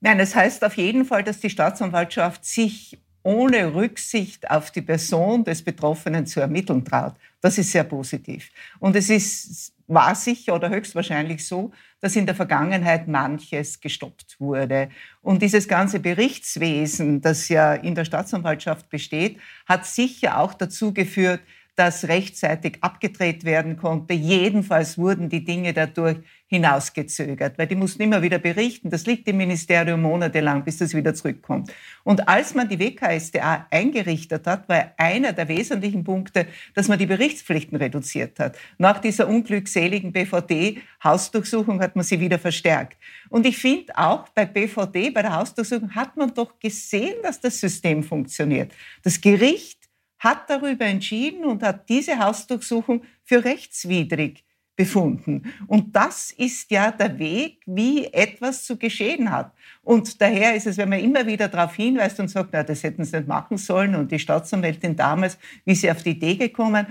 Nein, 0.00 0.18
es 0.20 0.30
das 0.30 0.36
heißt 0.36 0.64
auf 0.64 0.76
jeden 0.78 1.04
Fall, 1.04 1.22
dass 1.22 1.40
die 1.40 1.50
Staatsanwaltschaft 1.50 2.46
sich 2.46 2.96
ohne 3.22 3.74
Rücksicht 3.74 4.50
auf 4.50 4.70
die 4.70 4.82
Person 4.82 5.44
des 5.44 5.62
Betroffenen 5.62 6.26
zu 6.26 6.40
ermitteln 6.40 6.84
traut. 6.84 7.14
Das 7.40 7.58
ist 7.58 7.70
sehr 7.70 7.84
positiv. 7.84 8.50
Und 8.78 8.96
es 8.96 9.10
ist, 9.10 9.72
war 9.86 10.14
sicher 10.14 10.54
oder 10.54 10.70
höchstwahrscheinlich 10.70 11.46
so, 11.46 11.72
dass 12.00 12.16
in 12.16 12.26
der 12.26 12.34
Vergangenheit 12.34 13.08
manches 13.08 13.80
gestoppt 13.80 14.36
wurde. 14.38 14.88
Und 15.22 15.42
dieses 15.42 15.68
ganze 15.68 16.00
Berichtswesen, 16.00 17.20
das 17.20 17.48
ja 17.48 17.74
in 17.74 17.94
der 17.94 18.04
Staatsanwaltschaft 18.04 18.88
besteht, 18.88 19.38
hat 19.66 19.86
sicher 19.86 20.38
auch 20.38 20.54
dazu 20.54 20.94
geführt, 20.94 21.40
dass 21.80 22.08
rechtzeitig 22.08 22.76
abgedreht 22.82 23.44
werden 23.44 23.78
konnte. 23.78 24.12
Jedenfalls 24.12 24.98
wurden 24.98 25.30
die 25.30 25.46
Dinge 25.46 25.72
dadurch 25.72 26.18
hinausgezögert, 26.46 27.56
weil 27.56 27.68
die 27.68 27.74
mussten 27.74 28.02
immer 28.02 28.20
wieder 28.20 28.38
berichten. 28.38 28.90
Das 28.90 29.06
liegt 29.06 29.26
im 29.28 29.38
Ministerium 29.38 30.02
monatelang, 30.02 30.62
bis 30.62 30.76
das 30.76 30.92
wieder 30.92 31.14
zurückkommt. 31.14 31.72
Und 32.04 32.28
als 32.28 32.54
man 32.54 32.68
die 32.68 32.78
WKSDA 32.78 33.66
eingerichtet 33.70 34.46
hat, 34.46 34.68
war 34.68 34.92
einer 34.98 35.32
der 35.32 35.48
wesentlichen 35.48 36.04
Punkte, 36.04 36.48
dass 36.74 36.88
man 36.88 36.98
die 36.98 37.06
Berichtspflichten 37.06 37.78
reduziert 37.78 38.38
hat. 38.38 38.58
Nach 38.76 38.98
dieser 38.98 39.26
unglückseligen 39.26 40.12
BVD-Hausdurchsuchung 40.12 41.80
hat 41.80 41.96
man 41.96 42.04
sie 42.04 42.20
wieder 42.20 42.38
verstärkt. 42.38 42.98
Und 43.30 43.46
ich 43.46 43.56
finde 43.56 43.96
auch 43.96 44.28
bei 44.28 44.44
BVD, 44.44 45.08
bei 45.08 45.22
der 45.22 45.34
Hausdurchsuchung, 45.34 45.94
hat 45.94 46.14
man 46.18 46.34
doch 46.34 46.58
gesehen, 46.58 47.14
dass 47.22 47.40
das 47.40 47.58
System 47.58 48.02
funktioniert. 48.02 48.70
Das 49.02 49.18
Gericht 49.18 49.79
hat 50.20 50.48
darüber 50.48 50.84
entschieden 50.84 51.44
und 51.44 51.62
hat 51.62 51.88
diese 51.88 52.18
Hausdurchsuchung 52.18 53.02
für 53.24 53.44
rechtswidrig 53.44 54.44
befunden. 54.76 55.52
Und 55.66 55.94
das 55.94 56.30
ist 56.30 56.70
ja 56.70 56.90
der 56.90 57.18
Weg, 57.18 57.62
wie 57.66 58.06
etwas 58.06 58.64
zu 58.64 58.78
geschehen 58.78 59.30
hat. 59.30 59.52
Und 59.82 60.20
daher 60.20 60.54
ist 60.54 60.66
es, 60.66 60.78
wenn 60.78 60.88
man 60.88 61.00
immer 61.00 61.26
wieder 61.26 61.48
darauf 61.48 61.74
hinweist 61.74 62.20
und 62.20 62.28
sagt, 62.28 62.50
na, 62.52 62.62
das 62.62 62.82
hätten 62.82 63.04
sie 63.04 63.16
nicht 63.16 63.28
machen 63.28 63.58
sollen 63.58 63.94
und 63.94 64.10
die 64.10 64.18
Staatsanwältin 64.18 64.96
damals, 64.96 65.38
wie 65.64 65.74
sie 65.74 65.90
auf 65.90 66.02
die 66.02 66.12
Idee 66.12 66.36
gekommen, 66.36 66.86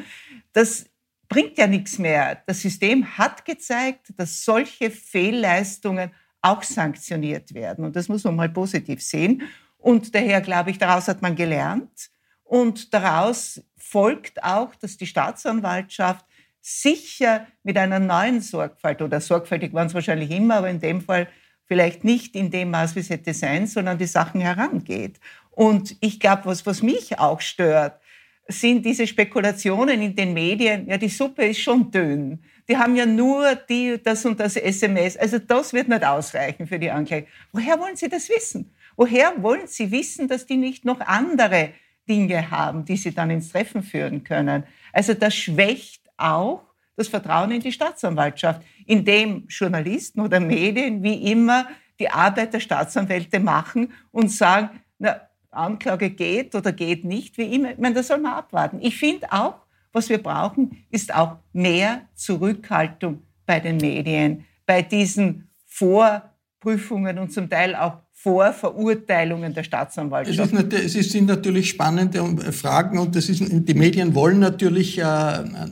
das 0.53 0.85
bringt 1.29 1.57
ja 1.57 1.67
nichts 1.67 1.97
mehr. 1.97 2.43
Das 2.45 2.61
System 2.61 3.17
hat 3.17 3.45
gezeigt, 3.45 4.13
dass 4.17 4.43
solche 4.43 4.91
Fehlleistungen 4.91 6.11
auch 6.41 6.63
sanktioniert 6.63 7.53
werden. 7.53 7.85
Und 7.85 7.95
das 7.95 8.07
muss 8.07 8.23
man 8.23 8.35
mal 8.35 8.49
positiv 8.49 9.01
sehen. 9.01 9.43
Und 9.77 10.13
daher 10.13 10.41
glaube 10.41 10.71
ich, 10.71 10.77
daraus 10.77 11.07
hat 11.07 11.21
man 11.21 11.35
gelernt. 11.35 12.11
Und 12.49 12.95
daraus 12.95 13.61
folgt 13.77 14.43
auch, 14.43 14.73
dass 14.73 14.97
die 14.97 15.05
Staatsanwaltschaft 15.05 16.25
sicher 16.61 17.45
mit 17.61 17.77
einer 17.77 17.99
neuen 17.99 18.41
Sorgfalt, 18.41 19.03
oder 19.03 19.21
sorgfältig 19.21 19.71
waren 19.71 19.85
es 19.85 19.93
wahrscheinlich 19.93 20.31
immer, 20.31 20.55
aber 20.55 20.69
in 20.71 20.79
dem 20.79 20.99
Fall 20.99 21.27
vielleicht 21.65 22.03
nicht 22.03 22.35
in 22.35 22.49
dem 22.49 22.71
Maß, 22.71 22.95
wie 22.95 23.01
es 23.01 23.11
hätte 23.11 23.35
sein, 23.35 23.67
sondern 23.67 23.99
die 23.99 24.07
Sachen 24.07 24.41
herangeht. 24.41 25.19
Und 25.51 25.95
ich 25.99 26.19
glaube, 26.19 26.45
was, 26.45 26.65
was 26.65 26.81
mich 26.81 27.19
auch 27.19 27.39
stört, 27.39 28.01
sind 28.47 28.83
diese 28.83 29.05
Spekulationen 29.05 30.01
in 30.01 30.15
den 30.15 30.33
Medien. 30.33 30.87
Ja, 30.87 30.97
die 30.97 31.07
Suppe 31.07 31.45
ist 31.45 31.59
schon 31.59 31.91
dünn. 31.91 32.39
Die 32.67 32.77
haben 32.77 32.95
ja 32.95 33.05
nur 33.05 33.53
die, 33.53 34.01
das 34.03 34.25
und 34.25 34.39
das 34.39 34.55
SMS. 34.55 35.17
Also 35.17 35.37
das 35.37 35.71
wird 35.71 35.87
nicht 35.87 36.03
ausreichen 36.03 36.65
für 36.65 36.79
die 36.79 36.89
Anklage. 36.89 37.27
Woher 37.51 37.79
wollen 37.79 37.95
Sie 37.95 38.09
das 38.09 38.27
wissen? 38.27 38.73
Woher 38.95 39.33
wollen 39.43 39.67
Sie 39.67 39.91
wissen, 39.91 40.27
dass 40.27 40.47
die 40.47 40.57
nicht 40.57 40.83
noch 40.83 40.99
andere 41.01 41.73
Dinge 42.09 42.49
haben, 42.49 42.83
die 42.83 42.97
Sie 42.97 43.13
dann 43.13 43.29
ins 43.29 43.51
Treffen 43.51 43.83
führen 43.83 44.23
können? 44.23 44.63
Also 44.91 45.13
das 45.13 45.35
schwächt 45.35 46.01
auch 46.17 46.63
das 46.99 47.07
Vertrauen 47.07 47.51
in 47.51 47.61
die 47.61 47.71
Staatsanwaltschaft, 47.71 48.61
indem 48.85 49.47
Journalisten 49.47 50.19
oder 50.19 50.41
Medien 50.41 51.01
wie 51.01 51.31
immer 51.31 51.67
die 51.97 52.09
Arbeit 52.09 52.53
der 52.53 52.59
Staatsanwälte 52.59 53.39
machen 53.39 53.93
und 54.11 54.29
sagen, 54.29 54.81
na, 54.97 55.21
Anklage 55.49 56.09
geht 56.09 56.55
oder 56.55 56.71
geht 56.71 57.05
nicht, 57.05 57.37
wie 57.37 57.55
immer. 57.55 57.71
Ich 57.71 57.77
meine, 57.77 57.95
das 57.95 58.07
soll 58.07 58.19
man 58.19 58.33
abwarten. 58.33 58.79
Ich 58.81 58.97
finde 58.97 59.31
auch, 59.31 59.55
was 59.91 60.09
wir 60.09 60.21
brauchen, 60.21 60.85
ist 60.91 61.13
auch 61.13 61.37
mehr 61.53 62.01
Zurückhaltung 62.13 63.23
bei 63.45 63.59
den 63.59 63.77
Medien, 63.77 64.45
bei 64.65 64.81
diesen 64.81 65.49
Vorprüfungen 65.65 67.17
und 67.17 67.31
zum 67.31 67.49
Teil 67.49 67.75
auch 67.75 67.97
vor 68.21 68.51
Verurteilungen 68.51 69.53
der 69.53 69.63
Staatsanwaltschaft. 69.63 70.53
Es, 70.73 70.83
ist, 70.83 70.95
es 70.95 71.11
sind 71.13 71.27
natürlich 71.27 71.69
spannende 71.69 72.21
Fragen 72.51 72.99
und 72.99 73.15
das 73.15 73.29
ist, 73.29 73.41
die 73.49 73.73
Medien 73.73 74.13
wollen 74.13 74.39
natürlich 74.39 74.97
äh, 74.97 75.03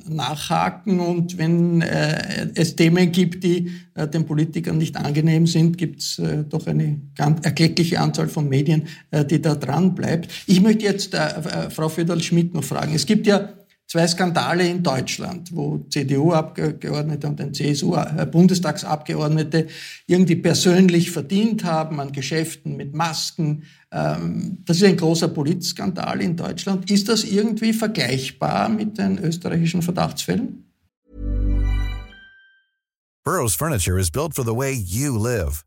nachhaken 0.07 1.01
und 1.01 1.37
wenn 1.37 1.81
äh, 1.81 2.47
es 2.55 2.77
Themen 2.77 3.11
gibt, 3.11 3.43
die 3.43 3.71
äh, 3.95 4.07
den 4.07 4.25
Politikern 4.25 4.77
nicht 4.77 4.95
angenehm 4.95 5.45
sind, 5.45 5.77
gibt 5.77 5.99
es 5.99 6.19
äh, 6.19 6.45
doch 6.45 6.67
eine 6.67 7.01
ganz 7.15 7.45
erkleckliche 7.45 7.99
Anzahl 7.99 8.29
von 8.29 8.47
Medien, 8.47 8.87
äh, 9.11 9.25
die 9.25 9.41
da 9.41 9.55
dran 9.55 9.93
bleibt. 9.93 10.31
Ich 10.45 10.61
möchte 10.61 10.85
jetzt 10.85 11.15
äh, 11.15 11.69
Frau 11.69 11.89
Föderl-Schmidt 11.89 12.53
noch 12.53 12.63
fragen. 12.63 12.95
Es 12.95 13.05
gibt 13.05 13.27
ja 13.27 13.49
zwei 13.87 14.07
Skandale 14.07 14.67
in 14.67 14.83
Deutschland, 14.83 15.55
wo 15.55 15.79
CDU-Abgeordnete 15.89 17.27
und 17.27 17.41
ein 17.41 17.53
CSU-Bundestagsabgeordnete 17.53 19.67
irgendwie 20.05 20.35
persönlich 20.35 21.11
verdient 21.11 21.63
haben 21.63 21.99
an 21.99 22.11
Geschäften 22.11 22.75
mit 22.75 22.93
Masken. 22.93 23.63
Ähm, 23.91 24.59
das 24.65 24.77
ist 24.77 24.83
ein 24.83 24.97
großer 24.97 25.29
Politskandal 25.29 26.21
in 26.21 26.35
Deutschland. 26.35 26.91
Ist 26.91 27.09
das 27.09 27.23
irgendwie 27.23 27.73
vergleichbar 27.73 28.69
mit 28.69 28.97
den 28.97 29.17
österreichischen 29.19 29.81
Verdachtsfällen? 29.81 30.63
Burroughs 33.23 33.55
Furniture 33.55 33.99
is 33.99 34.09
built 34.09 34.33
for 34.33 34.45
the 34.45 34.55
way 34.55 34.73
you 34.73 35.17
live. 35.17 35.66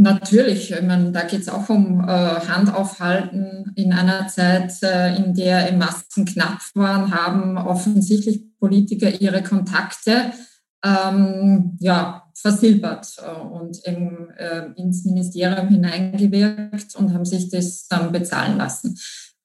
Natürlich, 0.00 0.70
ich 0.70 0.82
meine, 0.82 1.10
da 1.10 1.22
geht 1.22 1.40
es 1.40 1.48
auch 1.48 1.68
um 1.68 2.00
äh, 2.00 2.06
Handaufhalten. 2.06 3.72
In 3.74 3.92
einer 3.92 4.28
Zeit, 4.28 4.72
äh, 4.84 5.16
in 5.16 5.34
der 5.34 5.72
Masken 5.72 6.24
knapp 6.24 6.60
waren, 6.74 7.12
haben 7.12 7.58
offensichtlich 7.58 8.44
Politiker 8.60 9.20
ihre 9.20 9.42
Kontakte 9.42 10.32
ähm, 10.84 11.76
ja, 11.80 12.30
versilbert 12.32 13.08
äh, 13.18 13.40
und 13.40 13.84
im, 13.86 14.30
äh, 14.36 14.66
ins 14.76 15.04
Ministerium 15.04 15.66
hineingewirkt 15.66 16.94
und 16.94 17.12
haben 17.12 17.24
sich 17.24 17.50
das 17.50 17.88
dann 17.88 18.12
bezahlen 18.12 18.56
lassen. 18.56 18.96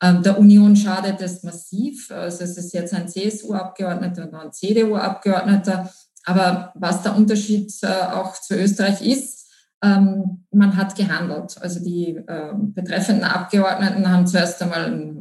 Ähm, 0.03 0.22
der 0.22 0.38
Union 0.38 0.75
schadet 0.75 1.19
es 1.22 1.41
massiv. 1.41 2.12
Also 2.12 2.43
es 2.43 2.57
ist 2.57 2.75
jetzt 2.75 2.93
ein 2.93 3.07
CSU-Abgeordneter 3.07 4.27
und 4.27 4.36
ein 4.36 4.53
CDU-Abgeordneter. 4.53 5.91
Aber 6.25 6.72
was 6.75 7.01
der 7.01 7.15
Unterschied 7.15 7.74
äh, 7.81 7.88
auch 7.88 8.39
zu 8.39 8.53
Österreich 8.53 9.01
ist, 9.01 9.43
ähm, 9.84 10.46
man 10.52 10.78
hat 10.78 10.96
gehandelt. 10.96 11.58
Also 11.62 11.84
die 11.84 12.16
äh, 12.16 12.54
betreffenden 12.56 13.25
Abgeordneten 13.25 14.10
haben 14.10 14.25
zuerst 14.25 14.62
einmal 14.62 15.13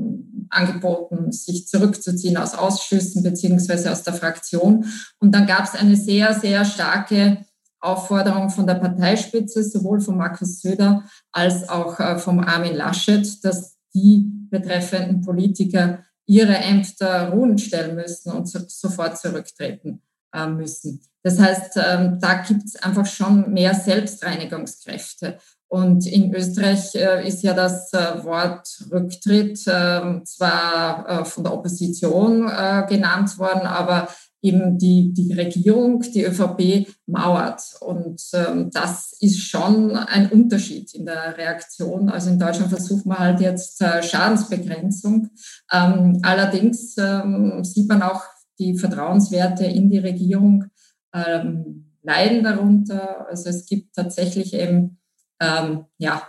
angeboten, 0.50 1.32
sich 1.32 1.66
zurückzuziehen 1.66 2.36
aus 2.36 2.54
Ausschüssen 2.54 3.22
beziehungsweise 3.22 3.90
aus 3.90 4.02
der 4.02 4.14
Fraktion. 4.14 4.86
Und 5.18 5.34
dann 5.34 5.46
gab 5.46 5.64
es 5.64 5.74
eine 5.74 5.96
sehr, 5.96 6.34
sehr 6.34 6.64
starke 6.64 7.44
Aufforderung 7.80 8.50
von 8.50 8.66
der 8.66 8.74
Parteispitze, 8.74 9.64
sowohl 9.64 10.00
von 10.00 10.16
Markus 10.16 10.60
Söder 10.60 11.04
als 11.32 11.68
auch 11.68 11.98
äh, 11.98 12.18
vom 12.18 12.38
Armin 12.38 12.76
Laschet, 12.76 13.44
dass 13.44 13.76
die 13.94 14.30
betreffenden 14.50 15.22
Politiker 15.22 16.04
ihre 16.26 16.56
Ämter 16.56 17.30
ruhen 17.30 17.58
stellen 17.58 17.96
müssen 17.96 18.30
und 18.30 18.48
so, 18.48 18.60
sofort 18.68 19.18
zurücktreten 19.18 20.02
äh, 20.32 20.46
müssen. 20.46 21.00
Das 21.22 21.38
heißt, 21.38 21.76
ähm, 21.76 22.18
da 22.20 22.42
gibt 22.42 22.64
es 22.64 22.76
einfach 22.76 23.06
schon 23.06 23.52
mehr 23.52 23.74
Selbstreinigungskräfte. 23.74 25.38
Und 25.72 26.06
in 26.06 26.34
Österreich 26.34 26.94
äh, 26.94 27.26
ist 27.26 27.42
ja 27.42 27.54
das 27.54 27.94
äh, 27.94 28.22
Wort 28.24 28.68
Rücktritt 28.90 29.58
ähm, 29.66 30.20
zwar 30.26 31.08
äh, 31.08 31.24
von 31.24 31.44
der 31.44 31.54
Opposition 31.54 32.42
genannt 32.88 33.38
worden, 33.38 33.66
aber 33.66 34.08
eben 34.42 34.76
die, 34.76 35.14
die 35.14 35.32
Regierung, 35.32 36.02
die 36.02 36.24
ÖVP, 36.24 36.88
mauert. 37.06 37.62
Und 37.80 38.20
ähm, 38.34 38.68
das 38.70 39.16
ist 39.20 39.40
schon 39.40 39.96
ein 39.96 40.30
Unterschied 40.30 40.92
in 40.94 41.06
der 41.06 41.38
Reaktion. 41.38 42.10
Also 42.10 42.28
in 42.28 42.38
Deutschland 42.38 42.68
versucht 42.68 43.06
man 43.06 43.18
halt 43.18 43.40
jetzt 43.40 43.82
Schadensbegrenzung. 44.02 45.30
allerdings 45.68 46.94
sieht 46.94 47.88
man 47.88 48.02
auch 48.02 48.24
die 48.58 48.76
Vertrauenswerte 48.76 49.64
in 49.64 49.90
die 49.90 49.98
Regierung 49.98 50.66
ähm, 51.14 51.92
leiden 52.02 52.42
darunter. 52.42 53.26
Also 53.28 53.50
es 53.50 53.66
gibt 53.66 53.94
tatsächlich 53.94 54.54
eben 54.54 54.98
ähm, 55.40 55.86
ja, 55.98 56.22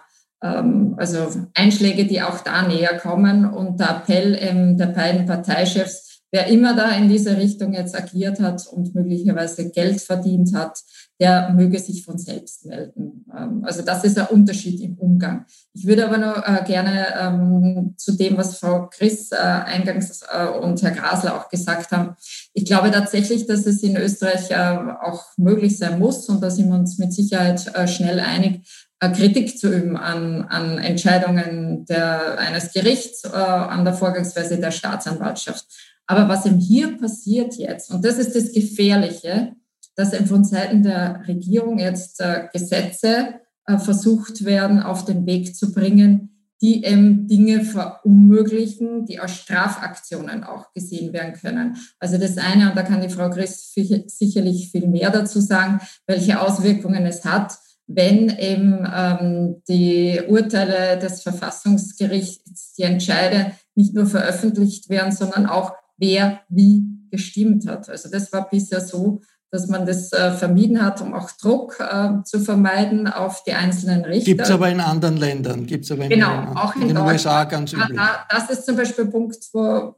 ähm, 0.43 0.95
also 0.97 1.47
Einschläge, 1.55 2.05
die 2.05 2.21
auch 2.21 2.39
da 2.41 2.67
näher 2.67 2.97
kommen. 2.97 3.45
Und 3.45 3.79
der 3.79 3.89
Appell 3.97 4.35
der 4.77 4.87
beiden 4.87 5.25
Parteichefs, 5.25 6.12
wer 6.33 6.47
immer 6.47 6.75
da 6.75 6.89
in 6.89 7.07
diese 7.07 7.37
Richtung 7.37 7.73
jetzt 7.73 7.95
agiert 7.95 8.39
hat 8.39 8.65
und 8.65 8.95
möglicherweise 8.95 9.69
Geld 9.69 10.01
verdient 10.01 10.55
hat, 10.55 10.79
der 11.19 11.51
möge 11.51 11.77
sich 11.77 12.03
von 12.03 12.17
selbst 12.17 12.65
melden. 12.65 13.23
Ähm, 13.37 13.63
also 13.63 13.83
das 13.83 14.03
ist 14.03 14.17
ein 14.17 14.25
Unterschied 14.25 14.81
im 14.81 14.97
Umgang. 14.97 15.45
Ich 15.73 15.85
würde 15.85 16.07
aber 16.07 16.17
noch 16.17 16.43
äh, 16.43 16.63
gerne 16.65 17.05
ähm, 17.19 17.93
zu 17.97 18.13
dem, 18.13 18.35
was 18.35 18.57
Frau 18.57 18.89
Chris 18.89 19.31
äh, 19.31 19.35
eingangs 19.35 20.23
äh, 20.33 20.47
und 20.47 20.81
Herr 20.81 20.91
Grasler 20.91 21.37
auch 21.37 21.49
gesagt 21.49 21.91
haben. 21.91 22.15
Ich 22.53 22.65
glaube 22.65 22.89
tatsächlich, 22.89 23.45
dass 23.45 23.67
es 23.67 23.83
in 23.83 23.95
Österreich 23.95 24.55
auch 24.55 25.25
möglich 25.37 25.77
sein 25.77 25.99
muss 25.99 26.27
und 26.29 26.41
da 26.41 26.49
sind 26.49 26.69
wir 26.69 26.75
uns 26.75 26.97
mit 26.97 27.13
Sicherheit 27.13 27.89
schnell 27.89 28.19
einig, 28.19 28.61
Kritik 28.99 29.57
zu 29.57 29.69
üben 29.73 29.97
an, 29.97 30.43
an 30.43 30.77
Entscheidungen 30.77 31.85
der, 31.85 32.37
eines 32.37 32.71
Gerichts, 32.71 33.25
an 33.25 33.83
der 33.83 33.93
Vorgangsweise 33.93 34.59
der 34.59 34.71
Staatsanwaltschaft. 34.71 35.65
Aber 36.07 36.27
was 36.27 36.45
eben 36.45 36.59
hier 36.59 36.97
passiert 36.97 37.55
jetzt, 37.55 37.91
und 37.91 38.03
das 38.03 38.17
ist 38.17 38.35
das 38.35 38.51
Gefährliche, 38.51 39.53
dass 39.95 40.15
von 40.27 40.43
Seiten 40.43 40.83
der 40.83 41.23
Regierung 41.27 41.79
jetzt 41.79 42.19
äh, 42.19 42.47
Gesetze 42.51 43.35
äh, 43.67 43.77
versucht 43.77 44.43
werden, 44.43 44.81
auf 44.81 45.05
den 45.05 45.25
Weg 45.25 45.55
zu 45.55 45.71
bringen, 45.71 46.33
die 46.61 46.83
eben 46.85 47.27
Dinge 47.27 47.63
verunmöglichen, 47.63 49.05
die 49.05 49.19
als 49.19 49.35
Strafaktionen 49.35 50.45
auch 50.45 50.71
gesehen 50.73 51.11
werden 51.11 51.33
können. 51.33 51.75
Also 51.99 52.17
das 52.17 52.37
eine, 52.37 52.69
und 52.69 52.77
da 52.77 52.83
kann 52.83 53.01
die 53.01 53.09
Frau 53.09 53.29
Chris 53.29 53.73
sicherlich 53.73 54.71
viel 54.71 54.87
mehr 54.87 55.09
dazu 55.09 55.41
sagen, 55.41 55.81
welche 56.07 56.39
Auswirkungen 56.39 57.05
es 57.05 57.25
hat, 57.25 57.57
wenn 57.87 58.29
eben 58.29 58.87
ähm, 58.95 59.61
die 59.67 60.21
Urteile 60.25 60.97
des 60.97 61.21
Verfassungsgerichts, 61.21 62.75
die 62.75 62.83
Entscheide 62.83 63.51
nicht 63.75 63.93
nur 63.93 64.05
veröffentlicht 64.05 64.89
werden, 64.89 65.11
sondern 65.11 65.47
auch 65.47 65.73
wer 65.97 66.41
wie 66.49 66.83
gestimmt 67.11 67.67
hat. 67.67 67.89
Also 67.89 68.09
das 68.09 68.31
war 68.33 68.49
bisher 68.49 68.81
so, 68.81 69.21
dass 69.53 69.67
man 69.67 69.85
das 69.85 70.11
äh, 70.11 70.31
vermieden 70.31 70.83
hat, 70.83 70.99
um 70.99 71.13
auch 71.13 71.29
Druck 71.31 71.79
äh, 71.79 72.23
zu 72.23 72.39
vermeiden 72.39 73.07
auf 73.07 73.43
die 73.43 73.53
einzelnen 73.53 74.03
Richter. 74.03 74.25
Gibt 74.25 74.41
es 74.41 74.49
aber 74.49 74.67
in 74.69 74.79
anderen 74.79 75.17
Ländern, 75.17 75.67
gibt 75.67 75.85
es 75.85 75.91
aber 75.91 76.05
in, 76.05 76.09
genau, 76.09 76.41
den, 76.41 76.57
auch 76.57 76.75
in, 76.75 76.81
in 76.81 76.87
den 76.87 76.97
USA 76.97 77.43
ganz 77.43 77.71
üblich. 77.71 77.99
Das 78.29 78.49
ist 78.49 78.65
zum 78.65 78.75
Beispiel 78.75 79.05
ein 79.05 79.11
Punkt, 79.11 79.37
wo, 79.53 79.95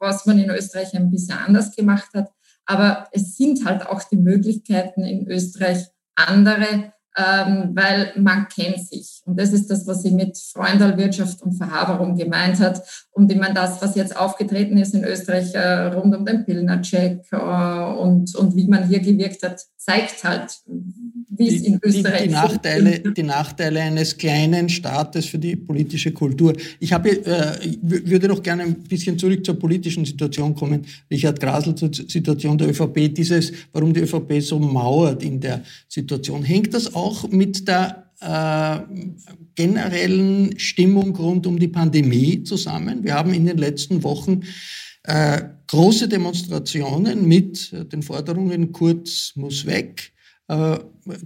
was 0.00 0.26
man 0.26 0.40
in 0.40 0.50
Österreich 0.50 0.92
ein 0.94 1.08
bisschen 1.08 1.38
anders 1.38 1.76
gemacht 1.76 2.08
hat. 2.14 2.32
Aber 2.66 3.06
es 3.12 3.36
sind 3.36 3.64
halt 3.64 3.86
auch 3.86 4.02
die 4.02 4.16
Möglichkeiten 4.16 5.04
in 5.04 5.28
Österreich 5.28 5.86
andere, 6.16 6.92
ähm, 7.20 7.70
weil 7.74 8.12
man 8.16 8.48
kennt 8.48 8.88
sich. 8.88 9.22
Und 9.24 9.38
das 9.38 9.52
ist 9.52 9.70
das, 9.70 9.86
was 9.86 10.02
sie 10.02 10.12
mit 10.12 10.38
Freundalwirtschaft 10.38 11.42
und 11.42 11.52
Verhaberung 11.52 12.16
gemeint 12.16 12.60
hat. 12.60 12.82
Und 13.10 13.30
ich 13.30 13.38
meine, 13.38 13.54
das, 13.54 13.82
was 13.82 13.94
jetzt 13.94 14.16
aufgetreten 14.16 14.78
ist 14.78 14.94
in 14.94 15.04
Österreich 15.04 15.54
äh, 15.54 15.86
rund 15.86 16.14
um 16.14 16.24
den 16.24 16.44
Pillner-Check 16.44 17.26
äh, 17.32 17.36
und, 17.36 18.34
und 18.34 18.56
wie 18.56 18.68
man 18.68 18.86
hier 18.88 19.00
gewirkt 19.00 19.42
hat, 19.42 19.60
zeigt 19.76 20.24
halt, 20.24 20.58
wie 21.30 21.48
es 21.48 21.62
in 21.62 21.78
Österreich 21.82 22.22
die, 22.22 22.28
die 22.28 22.34
Nachteile, 22.34 23.00
die 23.16 23.22
Nachteile 23.22 23.80
eines 23.80 24.16
kleinen 24.16 24.68
Staates 24.68 25.26
für 25.26 25.38
die 25.38 25.56
politische 25.56 26.12
Kultur. 26.12 26.54
Ich 26.80 26.92
habe, 26.92 27.10
äh, 27.24 27.76
würde 27.82 28.28
noch 28.28 28.42
gerne 28.42 28.64
ein 28.64 28.82
bisschen 28.82 29.18
zurück 29.18 29.44
zur 29.44 29.58
politischen 29.58 30.04
Situation 30.04 30.54
kommen. 30.54 30.84
Richard 31.10 31.38
Grasel 31.40 31.74
zur 31.76 31.90
Situation 31.92 32.58
der 32.58 32.70
ÖVP. 32.70 33.14
Dieses, 33.14 33.52
warum 33.72 33.94
die 33.94 34.00
ÖVP 34.00 34.40
so 34.40 34.58
mauert 34.58 35.22
in 35.22 35.40
der 35.40 35.62
Situation. 35.88 36.42
Hängt 36.42 36.74
das 36.74 36.94
auch 36.94 37.28
mit 37.28 37.68
der 37.68 38.10
äh, 38.20 38.80
generellen 39.54 40.58
Stimmung 40.58 41.14
rund 41.14 41.46
um 41.46 41.58
die 41.58 41.68
Pandemie 41.68 42.42
zusammen. 42.42 43.04
Wir 43.04 43.14
haben 43.14 43.32
in 43.32 43.46
den 43.46 43.58
letzten 43.58 44.02
Wochen 44.02 44.40
äh, 45.04 45.42
große 45.68 46.08
Demonstrationen 46.08 47.26
mit 47.26 47.72
den 47.92 48.02
Forderungen 48.02 48.72
Kurz 48.72 49.32
muss 49.36 49.64
weg, 49.64 50.12
äh, 50.12 50.19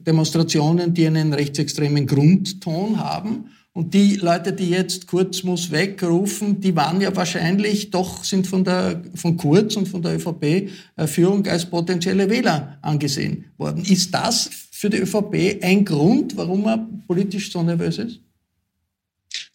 Demonstrationen, 0.07 0.95
die 0.95 1.07
einen 1.07 1.33
rechtsextremen 1.33 2.07
Grundton 2.07 2.99
haben. 2.99 3.47
Und 3.73 3.93
die 3.93 4.15
Leute, 4.17 4.53
die 4.53 4.71
jetzt 4.71 5.09
Kurz 5.09 5.43
muss 5.43 5.73
wegrufen, 5.73 6.61
die 6.61 6.77
waren 6.77 7.01
ja 7.01 7.15
wahrscheinlich 7.17 7.91
doch, 7.91 8.23
sind 8.23 8.47
von, 8.47 8.63
der, 8.63 9.03
von 9.17 9.37
Kurz 9.37 9.75
und 9.77 9.89
von 9.89 10.01
der 10.01 10.15
ÖVP-Führung 10.15 11.45
als 11.49 11.67
potenzielle 11.67 12.31
Wähler 12.31 12.79
angesehen 12.83 13.47
worden. 13.57 13.83
Ist 13.85 14.15
das 14.15 14.49
für 14.71 14.91
die 14.91 14.99
ÖVP 14.99 15.61
ein 15.61 15.85
Grund, 15.85 16.37
warum 16.37 16.67
er 16.67 16.87
politisch 17.09 17.51
so 17.51 17.65
nervös 17.65 17.99
ist? 17.99 18.21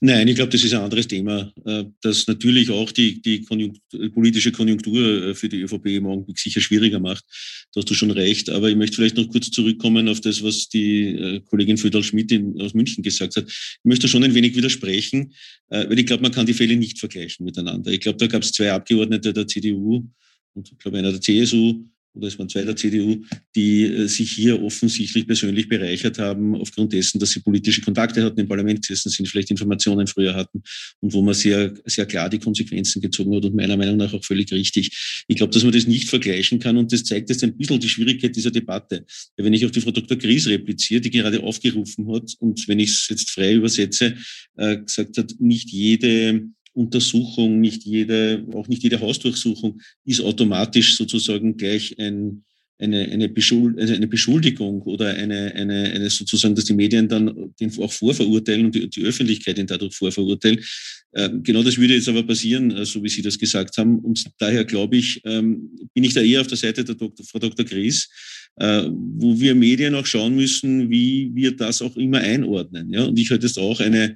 Nein, 0.01 0.29
ich 0.29 0.35
glaube, 0.35 0.49
das 0.49 0.63
ist 0.63 0.73
ein 0.73 0.79
anderes 0.79 1.07
Thema, 1.07 1.51
äh, 1.65 1.83
das 2.01 2.25
natürlich 2.25 2.69
auch 2.69 2.89
die, 2.91 3.21
die 3.21 3.41
Konjunktur, 3.41 4.09
politische 4.11 4.53
Konjunktur 4.53 4.97
äh, 4.97 5.35
für 5.35 5.49
die 5.49 5.59
ÖVP 5.61 5.87
im 5.87 6.05
Augenblick 6.05 6.39
sicher 6.39 6.61
schwieriger 6.61 7.01
macht. 7.01 7.25
Da 7.73 7.79
hast 7.81 7.89
du 7.89 7.93
schon 7.93 8.11
recht. 8.11 8.49
Aber 8.49 8.69
ich 8.69 8.77
möchte 8.77 8.95
vielleicht 8.95 9.17
noch 9.17 9.27
kurz 9.27 9.51
zurückkommen 9.51 10.07
auf 10.07 10.21
das, 10.21 10.41
was 10.41 10.69
die 10.69 11.15
äh, 11.15 11.41
Kollegin 11.41 11.77
Föderl-Schmidt 11.77 12.31
aus 12.61 12.73
München 12.73 13.03
gesagt 13.03 13.35
hat. 13.35 13.45
Ich 13.47 13.79
möchte 13.83 14.07
schon 14.07 14.23
ein 14.23 14.33
wenig 14.33 14.55
widersprechen, 14.55 15.33
weil 15.69 15.99
ich 15.99 16.05
glaube, 16.05 16.23
man 16.23 16.31
kann 16.31 16.45
die 16.45 16.53
Fälle 16.53 16.75
nicht 16.75 16.99
vergleichen 16.99 17.45
miteinander. 17.45 17.91
Ich 17.91 17.99
glaube, 17.99 18.17
da 18.17 18.27
gab 18.27 18.43
es 18.43 18.51
zwei 18.51 18.71
Abgeordnete 18.71 19.33
der 19.33 19.47
CDU 19.47 20.07
und 20.53 20.71
ich 20.71 20.77
glaube 20.77 20.97
einer 20.97 21.11
der 21.11 21.21
CSU, 21.21 21.83
oder 22.13 22.27
es 22.27 22.37
waren 22.37 22.49
zwei 22.49 22.63
der 22.63 22.75
CDU, 22.75 23.23
die 23.55 23.83
äh, 23.83 24.07
sich 24.07 24.31
hier 24.31 24.61
offensichtlich 24.61 25.27
persönlich 25.27 25.67
bereichert 25.67 26.19
haben, 26.19 26.55
aufgrund 26.55 26.93
dessen, 26.93 27.19
dass 27.19 27.31
sie 27.31 27.41
politische 27.41 27.81
Kontakte 27.81 28.23
hatten, 28.23 28.39
im 28.39 28.47
Parlament 28.47 28.81
gesessen 28.81 29.09
sind, 29.09 29.27
vielleicht 29.27 29.51
Informationen 29.51 30.07
früher 30.07 30.35
hatten 30.35 30.61
und 30.99 31.13
wo 31.13 31.21
man 31.21 31.33
sehr, 31.33 31.73
sehr 31.85 32.05
klar 32.05 32.29
die 32.29 32.39
Konsequenzen 32.39 33.01
gezogen 33.01 33.35
hat 33.35 33.45
und 33.45 33.55
meiner 33.55 33.77
Meinung 33.77 33.97
nach 33.97 34.13
auch 34.13 34.23
völlig 34.23 34.51
richtig. 34.51 35.23
Ich 35.27 35.37
glaube, 35.37 35.53
dass 35.53 35.63
man 35.63 35.71
das 35.71 35.87
nicht 35.87 36.09
vergleichen 36.09 36.59
kann 36.59 36.77
und 36.77 36.91
das 36.91 37.03
zeigt 37.03 37.29
jetzt 37.29 37.43
ein 37.43 37.55
bisschen 37.55 37.79
die 37.79 37.89
Schwierigkeit 37.89 38.35
dieser 38.35 38.51
Debatte. 38.51 39.05
Wenn 39.37 39.53
ich 39.53 39.65
auf 39.65 39.71
die 39.71 39.81
Frau 39.81 39.91
Dr. 39.91 40.17
Gries 40.17 40.47
repliziere, 40.47 41.01
die 41.01 41.09
gerade 41.09 41.41
aufgerufen 41.41 42.11
hat 42.13 42.33
und 42.39 42.67
wenn 42.67 42.79
ich 42.79 42.89
es 42.89 43.07
jetzt 43.09 43.29
frei 43.29 43.53
übersetze, 43.53 44.15
äh, 44.57 44.77
gesagt 44.77 45.17
hat, 45.17 45.33
nicht 45.39 45.69
jede 45.69 46.49
Untersuchung, 46.79 47.59
nicht 47.59 47.83
jede, 47.83 48.45
auch 48.53 48.67
nicht 48.69 48.83
jede 48.83 49.01
Hausdurchsuchung 49.01 49.81
ist 50.05 50.21
automatisch 50.21 50.95
sozusagen 50.95 51.57
gleich 51.57 51.99
ein, 51.99 52.43
eine, 52.79 53.01
eine, 53.09 53.27
Beschuld, 53.27 53.77
also 53.77 53.93
eine 53.93 54.07
Beschuldigung 54.07 54.81
oder 54.83 55.09
eine, 55.13 55.53
eine, 55.53 55.91
eine 55.91 56.09
sozusagen, 56.09 56.55
dass 56.55 56.65
die 56.65 56.73
Medien 56.73 57.09
dann 57.09 57.53
den 57.59 57.77
auch 57.79 57.91
vorverurteilen 57.91 58.65
und 58.65 58.75
die, 58.75 58.89
die 58.89 59.03
Öffentlichkeit 59.03 59.59
ihn 59.59 59.67
dadurch 59.67 59.93
vorverurteilen. 59.93 60.63
Ähm, 61.13 61.43
genau 61.43 61.63
das 61.63 61.77
würde 61.77 61.95
jetzt 61.95 62.07
aber 62.07 62.23
passieren, 62.23 62.71
äh, 62.71 62.85
so 62.85 63.03
wie 63.03 63.09
Sie 63.09 63.21
das 63.21 63.37
gesagt 63.37 63.77
haben. 63.77 63.99
Und 63.99 64.23
daher 64.37 64.63
glaube 64.63 64.95
ich, 64.95 65.21
ähm, 65.25 65.69
bin 65.93 66.05
ich 66.05 66.13
da 66.13 66.21
eher 66.21 66.41
auf 66.41 66.47
der 66.47 66.57
Seite 66.57 66.85
der 66.85 66.95
Dr., 66.95 67.25
Frau 67.25 67.39
Dr. 67.39 67.65
Gries, 67.65 68.07
äh, 68.55 68.83
wo 68.89 69.37
wir 69.37 69.55
Medien 69.55 69.95
auch 69.95 70.05
schauen 70.05 70.35
müssen, 70.35 70.89
wie 70.89 71.31
wir 71.33 71.55
das 71.55 71.81
auch 71.81 71.97
immer 71.97 72.19
einordnen. 72.19 72.89
Ja? 72.93 73.03
Und 73.03 73.19
ich 73.19 73.29
halte 73.31 73.47
jetzt 73.47 73.59
auch 73.59 73.81
eine, 73.81 74.15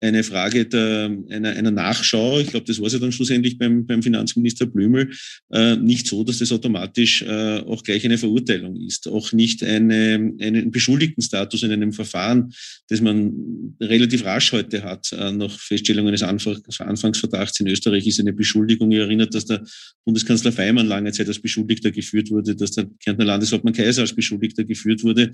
eine 0.00 0.22
Frage 0.22 0.66
der, 0.66 1.10
einer, 1.30 1.50
einer 1.50 1.70
Nachschau. 1.70 2.38
Ich 2.40 2.48
glaube, 2.48 2.66
das 2.66 2.78
war 2.78 2.86
es 2.86 2.92
ja 2.92 2.98
dann 2.98 3.12
schlussendlich 3.12 3.56
beim, 3.56 3.86
beim 3.86 4.02
Finanzminister 4.02 4.66
Blümel 4.66 5.10
äh, 5.50 5.76
nicht 5.76 6.06
so, 6.06 6.22
dass 6.22 6.38
das 6.38 6.52
automatisch 6.52 7.22
äh, 7.22 7.60
auch 7.60 7.82
gleich 7.82 8.04
eine 8.04 8.18
Verurteilung 8.18 8.76
ist. 8.76 9.08
Auch 9.08 9.32
nicht 9.32 9.62
eine, 9.64 10.34
einen 10.40 10.70
Beschuldigtenstatus 10.70 11.62
in 11.62 11.72
einem 11.72 11.92
Verfahren, 11.92 12.52
das 12.88 13.00
man 13.00 13.74
relativ 13.80 14.24
rasch 14.24 14.52
heute 14.52 14.82
hat, 14.82 15.12
äh, 15.12 15.32
nach 15.32 15.58
Feststellung 15.58 16.08
eines 16.08 16.22
Anfang, 16.22 16.58
Anfangsverdachts 16.78 17.60
in 17.60 17.68
Österreich, 17.68 18.06
ist 18.06 18.20
eine 18.20 18.32
Beschuldigung. 18.32 18.92
Ich 18.92 18.98
erinnert, 18.98 19.34
dass 19.34 19.46
der 19.46 19.64
Bundeskanzler 20.04 20.52
Feimann 20.52 20.86
lange 20.86 21.12
Zeit 21.12 21.28
als 21.28 21.40
Beschuldigter 21.40 21.90
geführt 21.90 22.30
wurde, 22.30 22.54
dass 22.54 22.72
der 22.72 22.86
Kärntner 23.02 23.24
Landeshauptmann 23.24 23.72
Kaiser 23.72 24.02
als 24.02 24.14
Beschuldigter 24.14 24.64
geführt 24.64 25.02
wurde. 25.04 25.32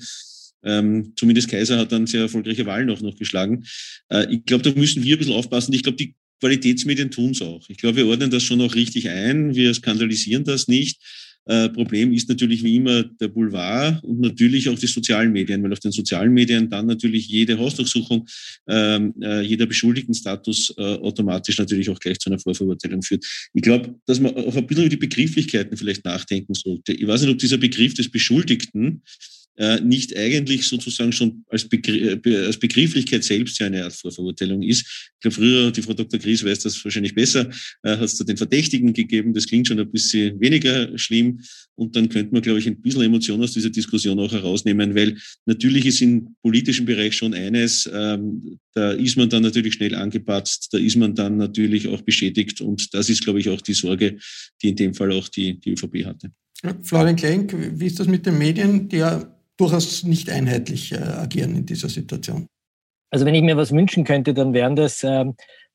Ähm, 0.64 1.12
zumindest 1.16 1.48
Kaiser 1.48 1.78
hat 1.78 1.92
dann 1.92 2.06
sehr 2.06 2.22
erfolgreiche 2.22 2.66
Wahlen 2.66 2.90
auch 2.90 3.00
noch 3.00 3.16
geschlagen. 3.16 3.64
Äh, 4.08 4.32
ich 4.34 4.44
glaube, 4.44 4.62
da 4.62 4.78
müssen 4.78 5.02
wir 5.02 5.16
ein 5.16 5.18
bisschen 5.18 5.34
aufpassen. 5.34 5.72
Ich 5.72 5.82
glaube, 5.82 5.96
die 5.96 6.14
Qualitätsmedien 6.40 7.10
tun 7.10 7.30
es 7.30 7.42
auch. 7.42 7.64
Ich 7.68 7.76
glaube, 7.76 7.98
wir 7.98 8.06
ordnen 8.06 8.30
das 8.30 8.42
schon 8.42 8.60
auch 8.60 8.74
richtig 8.74 9.08
ein. 9.08 9.54
Wir 9.54 9.72
skandalisieren 9.74 10.44
das 10.44 10.68
nicht. 10.68 11.00
Äh, 11.44 11.70
Problem 11.70 12.12
ist 12.12 12.28
natürlich 12.28 12.62
wie 12.62 12.76
immer 12.76 13.02
der 13.02 13.28
Boulevard 13.28 14.02
und 14.04 14.20
natürlich 14.20 14.68
auch 14.68 14.78
die 14.78 14.86
sozialen 14.86 15.32
Medien, 15.32 15.62
weil 15.62 15.72
auf 15.72 15.80
den 15.80 15.90
sozialen 15.90 16.32
Medien 16.32 16.70
dann 16.70 16.86
natürlich 16.86 17.26
jede 17.26 17.58
Hausdurchsuchung, 17.58 18.28
ähm, 18.68 19.12
äh, 19.20 19.42
jeder 19.42 19.66
Beschuldigtenstatus 19.66 20.74
äh, 20.78 20.82
automatisch 20.82 21.58
natürlich 21.58 21.90
auch 21.90 21.98
gleich 21.98 22.20
zu 22.20 22.30
einer 22.30 22.38
Vorverurteilung 22.38 23.02
führt. 23.02 23.24
Ich 23.54 23.62
glaube, 23.62 23.94
dass 24.06 24.20
man 24.20 24.36
auch 24.36 24.54
ein 24.54 24.66
bisschen 24.66 24.84
über 24.84 24.90
die 24.90 24.96
Begrifflichkeiten 24.96 25.76
vielleicht 25.76 26.04
nachdenken 26.04 26.54
sollte. 26.54 26.92
Ich 26.92 27.06
weiß 27.06 27.22
nicht, 27.22 27.30
ob 27.30 27.38
dieser 27.38 27.58
Begriff 27.58 27.94
des 27.94 28.08
Beschuldigten 28.08 29.02
nicht 29.82 30.16
eigentlich 30.16 30.66
sozusagen 30.66 31.12
schon 31.12 31.44
als, 31.48 31.68
Begr 31.68 32.18
äh, 32.24 32.36
als 32.46 32.58
Begrifflichkeit 32.58 33.22
selbst 33.22 33.58
ja 33.58 33.66
eine 33.66 33.84
Art 33.84 33.92
Vorverurteilung 33.92 34.62
ist. 34.62 34.80
Ich 34.80 35.20
glaube, 35.20 35.34
früher, 35.34 35.70
die 35.70 35.82
Frau 35.82 35.92
Dr. 35.92 36.18
Gries 36.18 36.44
weiß 36.44 36.60
das 36.60 36.82
wahrscheinlich 36.84 37.14
besser, 37.14 37.50
äh, 37.82 37.90
hat 37.90 38.00
es 38.00 38.16
da 38.16 38.24
den 38.24 38.36
Verdächtigen 38.38 38.92
gegeben. 38.92 39.34
Das 39.34 39.46
klingt 39.46 39.68
schon 39.68 39.78
ein 39.78 39.90
bisschen 39.90 40.40
weniger 40.40 40.96
schlimm. 40.98 41.40
Und 41.74 41.96
dann 41.96 42.08
könnte 42.08 42.32
man, 42.32 42.42
glaube 42.42 42.58
ich, 42.58 42.66
ein 42.66 42.80
bisschen 42.80 43.02
Emotion 43.02 43.42
aus 43.42 43.52
dieser 43.52 43.70
Diskussion 43.70 44.18
auch 44.20 44.32
herausnehmen, 44.32 44.94
weil 44.94 45.16
natürlich 45.46 45.86
ist 45.86 46.00
im 46.02 46.34
politischen 46.42 46.86
Bereich 46.86 47.14
schon 47.14 47.34
eines, 47.34 47.90
ähm, 47.92 48.58
da 48.74 48.92
ist 48.92 49.16
man 49.16 49.28
dann 49.28 49.42
natürlich 49.42 49.74
schnell 49.74 49.94
angepatzt, 49.94 50.68
da 50.72 50.78
ist 50.78 50.96
man 50.96 51.14
dann 51.14 51.36
natürlich 51.36 51.88
auch 51.88 52.02
beschädigt. 52.02 52.60
Und 52.60 52.92
das 52.94 53.08
ist, 53.08 53.24
glaube 53.24 53.40
ich, 53.40 53.48
auch 53.48 53.60
die 53.60 53.74
Sorge, 53.74 54.18
die 54.62 54.68
in 54.68 54.76
dem 54.76 54.94
Fall 54.94 55.12
auch 55.12 55.28
die, 55.28 55.58
die 55.58 55.72
ÖVP 55.72 56.04
hatte. 56.04 56.30
Florian 56.82 57.16
Klenk, 57.16 57.54
wie 57.74 57.86
ist 57.86 57.98
das 57.98 58.06
mit 58.06 58.24
den 58.24 58.38
Medien, 58.38 58.88
die 58.88 58.98
ja 58.98 59.41
durchaus 59.62 60.02
nicht 60.02 60.28
einheitlich 60.28 60.92
äh, 60.92 60.96
agieren 60.96 61.54
in 61.54 61.66
dieser 61.66 61.88
Situation. 61.88 62.46
Also 63.10 63.24
wenn 63.24 63.34
ich 63.34 63.42
mir 63.42 63.56
was 63.56 63.72
wünschen 63.72 64.04
könnte, 64.04 64.34
dann 64.34 64.52
wären 64.54 64.74
das 64.74 65.02
äh, 65.04 65.24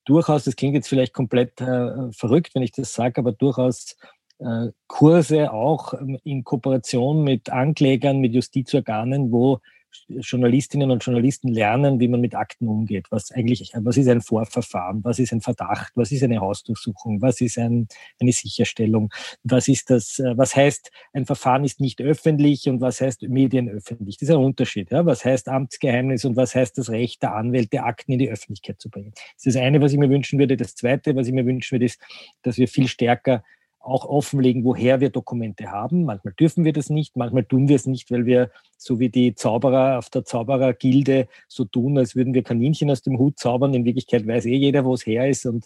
durchaus, 0.06 0.44
das 0.44 0.56
klingt 0.56 0.76
jetzt 0.76 0.90
vielleicht 0.90 1.14
komplett 1.14 1.62
äh, 1.62 2.12
verrückt, 2.12 2.54
wenn 2.54 2.64
ich 2.64 2.72
das 2.72 2.94
sage, 2.94 3.20
aber 3.20 3.32
durchaus 3.32 3.96
äh, 4.40 4.68
Kurse 4.88 5.54
auch 5.54 5.94
ähm, 5.94 6.20
in 6.24 6.44
Kooperation 6.44 7.24
mit 7.24 7.50
Anklägern, 7.50 8.20
mit 8.20 8.34
Justizorganen, 8.34 9.32
wo 9.32 9.60
Journalistinnen 10.08 10.92
und 10.92 11.04
Journalisten 11.04 11.50
lernen, 11.50 12.00
wie 12.00 12.08
man 12.08 12.22
mit 12.22 12.36
Akten 12.36 12.68
umgeht. 12.68 13.08
Was 13.10 13.32
eigentlich, 13.32 13.72
was 13.76 13.98
ist 13.98 14.08
ein 14.08 14.22
Vorverfahren? 14.22 15.04
Was 15.04 15.20
ist 15.20 15.32
ein 15.34 15.42
Verdacht? 15.42 15.92
Was 15.96 16.12
ist 16.12 16.24
eine 16.24 16.40
Hausdurchsuchung? 16.40 17.22
Was 17.22 17.42
ist 17.42 17.58
ein, 17.58 17.88
eine 18.20 18.32
Sicherstellung? 18.32 19.14
Was 19.44 19.68
ist 19.68 19.90
das? 19.90 20.20
Äh, 20.20 20.38
was 20.38 20.56
heißt, 20.56 20.92
ein 21.14 21.26
Verfahren 21.26 21.64
ist 21.64 21.80
nicht 21.80 22.02
öffentlich 22.02 22.68
und 22.70 22.82
was 22.82 23.02
heißt 23.02 23.24
medienöffentlich? 23.24 24.18
Das 24.18 24.30
ist 24.30 24.36
ein 24.36 24.44
Unterschied. 24.44 24.92
Ja? 24.92 25.06
Was 25.06 25.26
heißt 25.26 25.48
Amtsgeheimnis 25.50 26.26
und 26.26 26.36
was 26.36 26.56
heißt 26.56 26.78
das 26.78 26.90
Recht 26.90 27.22
der 27.24 27.36
Anwälte, 27.36 27.84
Akten 27.84 28.14
in 28.14 28.20
die 28.20 28.30
Öffentlichkeit 28.30 28.80
zu 28.80 28.90
bringen? 28.90 29.12
Das 29.14 29.46
ist 29.46 29.56
das 29.56 29.64
eine, 29.64 29.82
was 29.82 29.94
ich 29.94 30.00
mir 30.00 30.10
wünschen 30.10 30.40
würde. 30.40 30.58
Das 30.58 30.76
zweite, 30.76 31.16
was 31.16 31.28
ich 31.28 31.34
mir 31.34 31.46
wünschen 31.46 31.76
würde, 31.76 31.86
ist, 31.86 32.02
dass 32.44 32.58
wir 32.58 32.68
viel 32.68 32.88
stärker 32.88 33.44
auch 33.88 34.06
offenlegen, 34.06 34.64
woher 34.64 35.00
wir 35.00 35.10
Dokumente 35.10 35.72
haben. 35.72 36.04
Manchmal 36.04 36.34
dürfen 36.40 36.66
wir 36.66 36.74
das 36.74 36.90
nicht, 36.90 37.16
manchmal 37.16 37.46
tun 37.46 37.68
wir 37.68 37.76
es 37.78 37.86
nicht, 37.86 38.12
weil 38.12 38.26
wir, 38.26 38.52
so 38.78 39.00
wie 39.00 39.10
die 39.10 39.34
Zauberer 39.34 39.98
auf 39.98 40.10
der 40.10 40.26
Zauberergilde, 40.26 41.28
so 41.48 41.66
tun, 41.66 41.98
als 41.98 42.16
würden 42.16 42.34
wir 42.34 42.44
Kaninchen 42.44 42.92
aus 42.92 43.02
dem 43.02 43.18
Hut 43.18 43.40
zaubern. 43.40 43.74
In 43.74 43.86
Wirklichkeit 43.86 44.28
weiß 44.28 44.46
eh 44.46 44.56
jeder, 44.56 44.86
wo 44.86 44.94
es 44.94 45.06
her 45.06 45.28
ist. 45.30 45.46
Und 45.46 45.66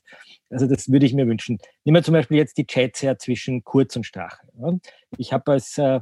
also 0.49 0.67
das 0.67 0.91
würde 0.91 1.05
ich 1.05 1.13
mir 1.13 1.27
wünschen. 1.27 1.57
Nehmen 1.83 1.95
wir 1.95 2.03
zum 2.03 2.13
Beispiel 2.13 2.37
jetzt 2.37 2.57
die 2.57 2.67
Chats 2.67 3.01
her 3.01 3.17
zwischen 3.17 3.63
Kurz 3.63 3.95
und 3.95 4.05
Strache. 4.05 4.45
Ich 5.17 5.33
habe 5.33 5.51
als 5.51 5.77
äh, 5.77 5.99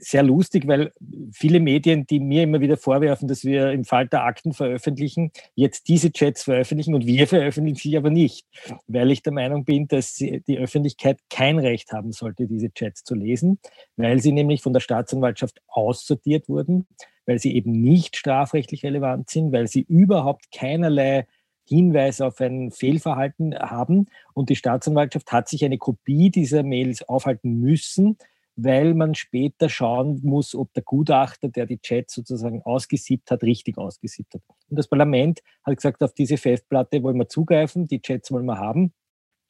sehr 0.00 0.22
lustig, 0.22 0.66
weil 0.66 0.92
viele 1.32 1.60
Medien, 1.60 2.06
die 2.06 2.20
mir 2.20 2.44
immer 2.44 2.60
wieder 2.60 2.76
vorwerfen, 2.76 3.28
dass 3.28 3.44
wir 3.44 3.72
im 3.72 3.84
Falter 3.84 4.22
Akten 4.24 4.52
veröffentlichen, 4.52 5.32
jetzt 5.54 5.88
diese 5.88 6.12
Chats 6.12 6.44
veröffentlichen 6.44 6.94
und 6.94 7.06
wir 7.06 7.26
veröffentlichen 7.26 7.76
sie 7.76 7.96
aber 7.96 8.10
nicht, 8.10 8.46
weil 8.86 9.10
ich 9.10 9.22
der 9.22 9.32
Meinung 9.32 9.64
bin, 9.64 9.88
dass 9.88 10.14
die 10.14 10.58
Öffentlichkeit 10.58 11.18
kein 11.30 11.58
Recht 11.58 11.92
haben 11.92 12.12
sollte, 12.12 12.46
diese 12.46 12.72
Chats 12.72 13.04
zu 13.04 13.14
lesen, 13.14 13.58
weil 13.96 14.20
sie 14.20 14.32
nämlich 14.32 14.62
von 14.62 14.72
der 14.72 14.80
Staatsanwaltschaft 14.80 15.60
aussortiert 15.68 16.48
wurden, 16.48 16.86
weil 17.26 17.38
sie 17.38 17.54
eben 17.54 17.72
nicht 17.72 18.16
strafrechtlich 18.16 18.84
relevant 18.84 19.30
sind, 19.30 19.52
weil 19.52 19.66
sie 19.66 19.82
überhaupt 19.82 20.52
keinerlei 20.52 21.26
Hinweis 21.66 22.20
auf 22.20 22.40
ein 22.40 22.70
Fehlverhalten 22.70 23.54
haben. 23.58 24.06
Und 24.34 24.50
die 24.50 24.56
Staatsanwaltschaft 24.56 25.32
hat 25.32 25.48
sich 25.48 25.64
eine 25.64 25.78
Kopie 25.78 26.30
dieser 26.30 26.62
Mails 26.62 27.02
aufhalten 27.08 27.60
müssen, 27.60 28.18
weil 28.56 28.94
man 28.94 29.14
später 29.14 29.68
schauen 29.68 30.20
muss, 30.22 30.54
ob 30.54 30.72
der 30.74 30.82
Gutachter, 30.82 31.48
der 31.48 31.66
die 31.66 31.78
Chats 31.78 32.14
sozusagen 32.14 32.62
ausgesiebt 32.62 33.30
hat, 33.30 33.42
richtig 33.42 33.78
ausgesiebt 33.78 34.34
hat. 34.34 34.42
Und 34.68 34.78
das 34.78 34.88
Parlament 34.88 35.40
hat 35.64 35.76
gesagt, 35.76 36.02
auf 36.02 36.14
diese 36.14 36.36
Festplatte 36.36 37.02
wollen 37.02 37.18
wir 37.18 37.28
zugreifen, 37.28 37.86
die 37.88 38.00
Chats 38.00 38.30
wollen 38.30 38.46
wir 38.46 38.58
haben. 38.58 38.92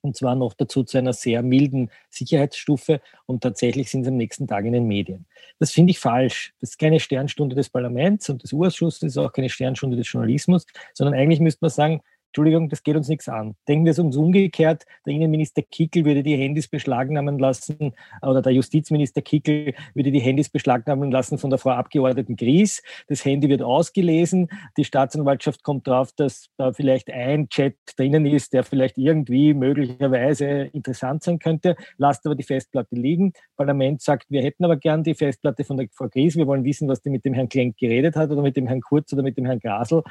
und 0.04 0.16
zwar 0.16 0.34
noch 0.34 0.52
dazu 0.54 0.84
zu 0.84 0.98
einer 0.98 1.14
sehr 1.14 1.42
milden 1.42 1.90
Sicherheitsstufe 2.10 3.00
und 3.26 3.42
tatsächlich 3.42 3.90
sind 3.90 4.04
sie 4.04 4.10
am 4.10 4.16
nächsten 4.16 4.46
Tag 4.46 4.66
in 4.66 4.74
den 4.74 4.86
Medien. 4.86 5.26
Das 5.58 5.72
finde 5.72 5.92
ich 5.92 5.98
falsch. 5.98 6.52
Das 6.60 6.70
ist 6.70 6.78
keine 6.78 7.00
Sternstunde 7.00 7.56
des 7.56 7.70
Parlaments 7.70 8.28
und 8.28 8.42
des 8.42 8.52
Urschusses, 8.52 9.00
das 9.00 9.12
ist 9.12 9.18
auch 9.18 9.32
keine 9.32 9.48
Sternstunde 9.48 9.96
des 9.96 10.10
Journalismus, 10.12 10.66
sondern 10.92 11.14
eigentlich 11.14 11.40
müsste 11.40 11.60
man 11.62 11.70
sagen, 11.70 12.02
Entschuldigung, 12.34 12.68
das 12.68 12.82
geht 12.82 12.96
uns 12.96 13.06
nichts 13.08 13.28
an. 13.28 13.54
Denken 13.68 13.84
wir 13.84 13.92
es 13.92 14.00
uns 14.00 14.16
umgekehrt, 14.16 14.86
der 15.06 15.12
Innenminister 15.12 15.62
Kickel 15.62 16.04
würde 16.04 16.24
die 16.24 16.34
Handys 16.34 16.66
beschlagnahmen 16.66 17.38
lassen 17.38 17.92
oder 18.22 18.42
der 18.42 18.50
Justizminister 18.50 19.22
Kickel 19.22 19.72
würde 19.94 20.10
die 20.10 20.18
Handys 20.18 20.48
beschlagnahmen 20.48 21.12
lassen 21.12 21.38
von 21.38 21.50
der 21.50 21.60
Frau 21.60 21.70
Abgeordneten 21.70 22.34
Gries. 22.34 22.82
Das 23.06 23.24
Handy 23.24 23.48
wird 23.48 23.62
ausgelesen. 23.62 24.48
Die 24.76 24.82
Staatsanwaltschaft 24.82 25.62
kommt 25.62 25.86
drauf, 25.86 26.10
dass 26.16 26.48
da 26.56 26.72
vielleicht 26.72 27.08
ein 27.08 27.48
Chat 27.50 27.76
drinnen 27.96 28.26
ist, 28.26 28.52
der 28.52 28.64
vielleicht 28.64 28.98
irgendwie 28.98 29.54
möglicherweise 29.54 30.70
interessant 30.72 31.22
sein 31.22 31.38
könnte, 31.38 31.76
lasst 31.98 32.26
aber 32.26 32.34
die 32.34 32.42
Festplatte 32.42 32.96
liegen. 32.96 33.32
Parlament 33.56 34.02
sagt, 34.02 34.28
wir 34.28 34.42
hätten 34.42 34.64
aber 34.64 34.76
gern 34.76 35.04
die 35.04 35.14
Festplatte 35.14 35.62
von 35.62 35.76
der 35.76 35.86
Frau 35.92 36.08
Gries. 36.08 36.34
Wir 36.34 36.48
wollen 36.48 36.64
wissen, 36.64 36.88
was 36.88 37.00
die 37.00 37.10
mit 37.10 37.24
dem 37.24 37.34
Herrn 37.34 37.48
Klenk 37.48 37.76
geredet 37.76 38.16
hat 38.16 38.32
oder 38.32 38.42
mit 38.42 38.56
dem 38.56 38.66
Herrn 38.66 38.80
Kurz 38.80 39.12
oder 39.12 39.22
mit 39.22 39.38
dem 39.38 39.46
Herrn 39.46 39.60
Grasel 39.60 40.02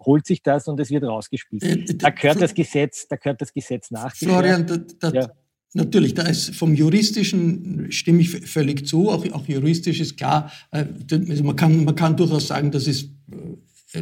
holt 0.00 0.26
sich 0.26 0.42
das 0.42 0.68
und 0.68 0.78
es 0.80 0.90
wird 0.90 1.04
rausgespielt. 1.04 1.62
Äh, 1.62 1.94
da 1.94 2.10
gehört 2.10 2.40
das 2.40 2.54
Gesetz, 2.54 3.06
da 3.08 3.16
gehört 3.16 3.40
das 3.40 3.52
Gesetz 3.52 3.90
nach. 3.90 4.14
Florian, 4.14 4.66
da, 4.66 5.10
da, 5.10 5.20
ja. 5.20 5.30
natürlich, 5.74 6.14
da 6.14 6.22
ist 6.22 6.54
vom 6.54 6.74
Juristischen 6.74 7.90
stimme 7.90 8.20
ich 8.20 8.30
völlig 8.30 8.86
zu, 8.86 9.10
auch, 9.10 9.24
auch 9.32 9.46
juristisch 9.46 10.00
ist 10.00 10.16
klar, 10.16 10.50
äh, 10.70 10.84
also 11.10 11.44
man, 11.44 11.56
kann, 11.56 11.84
man 11.84 11.94
kann 11.94 12.16
durchaus 12.16 12.48
sagen, 12.48 12.70
das 12.70 12.86
ist 12.86 13.10
äh, 13.30 13.56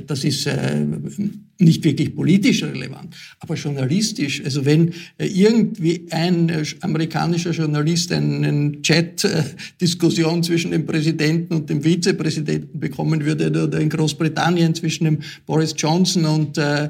das 0.06 0.24
ist 0.24 0.46
äh, 0.46 0.84
nicht 1.58 1.84
wirklich 1.84 2.14
politisch 2.14 2.64
relevant, 2.64 3.14
aber 3.38 3.54
journalistisch. 3.54 4.42
Also 4.44 4.64
wenn 4.64 4.92
äh, 5.16 5.26
irgendwie 5.26 6.06
ein 6.10 6.48
äh, 6.48 6.64
amerikanischer 6.80 7.52
Journalist 7.52 8.10
eine 8.10 8.82
Chat-Diskussion 8.82 10.42
zwischen 10.42 10.72
dem 10.72 10.84
Präsidenten 10.86 11.54
und 11.54 11.70
dem 11.70 11.82
Vizepräsidenten 11.82 12.80
bekommen 12.80 13.24
würde 13.24 13.46
oder 13.62 13.78
in 13.78 13.88
Großbritannien 13.88 14.74
zwischen 14.74 15.04
dem 15.04 15.18
Boris 15.46 15.72
Johnson 15.76 16.24
und 16.24 16.58
äh, 16.58 16.86
äh, 16.86 16.88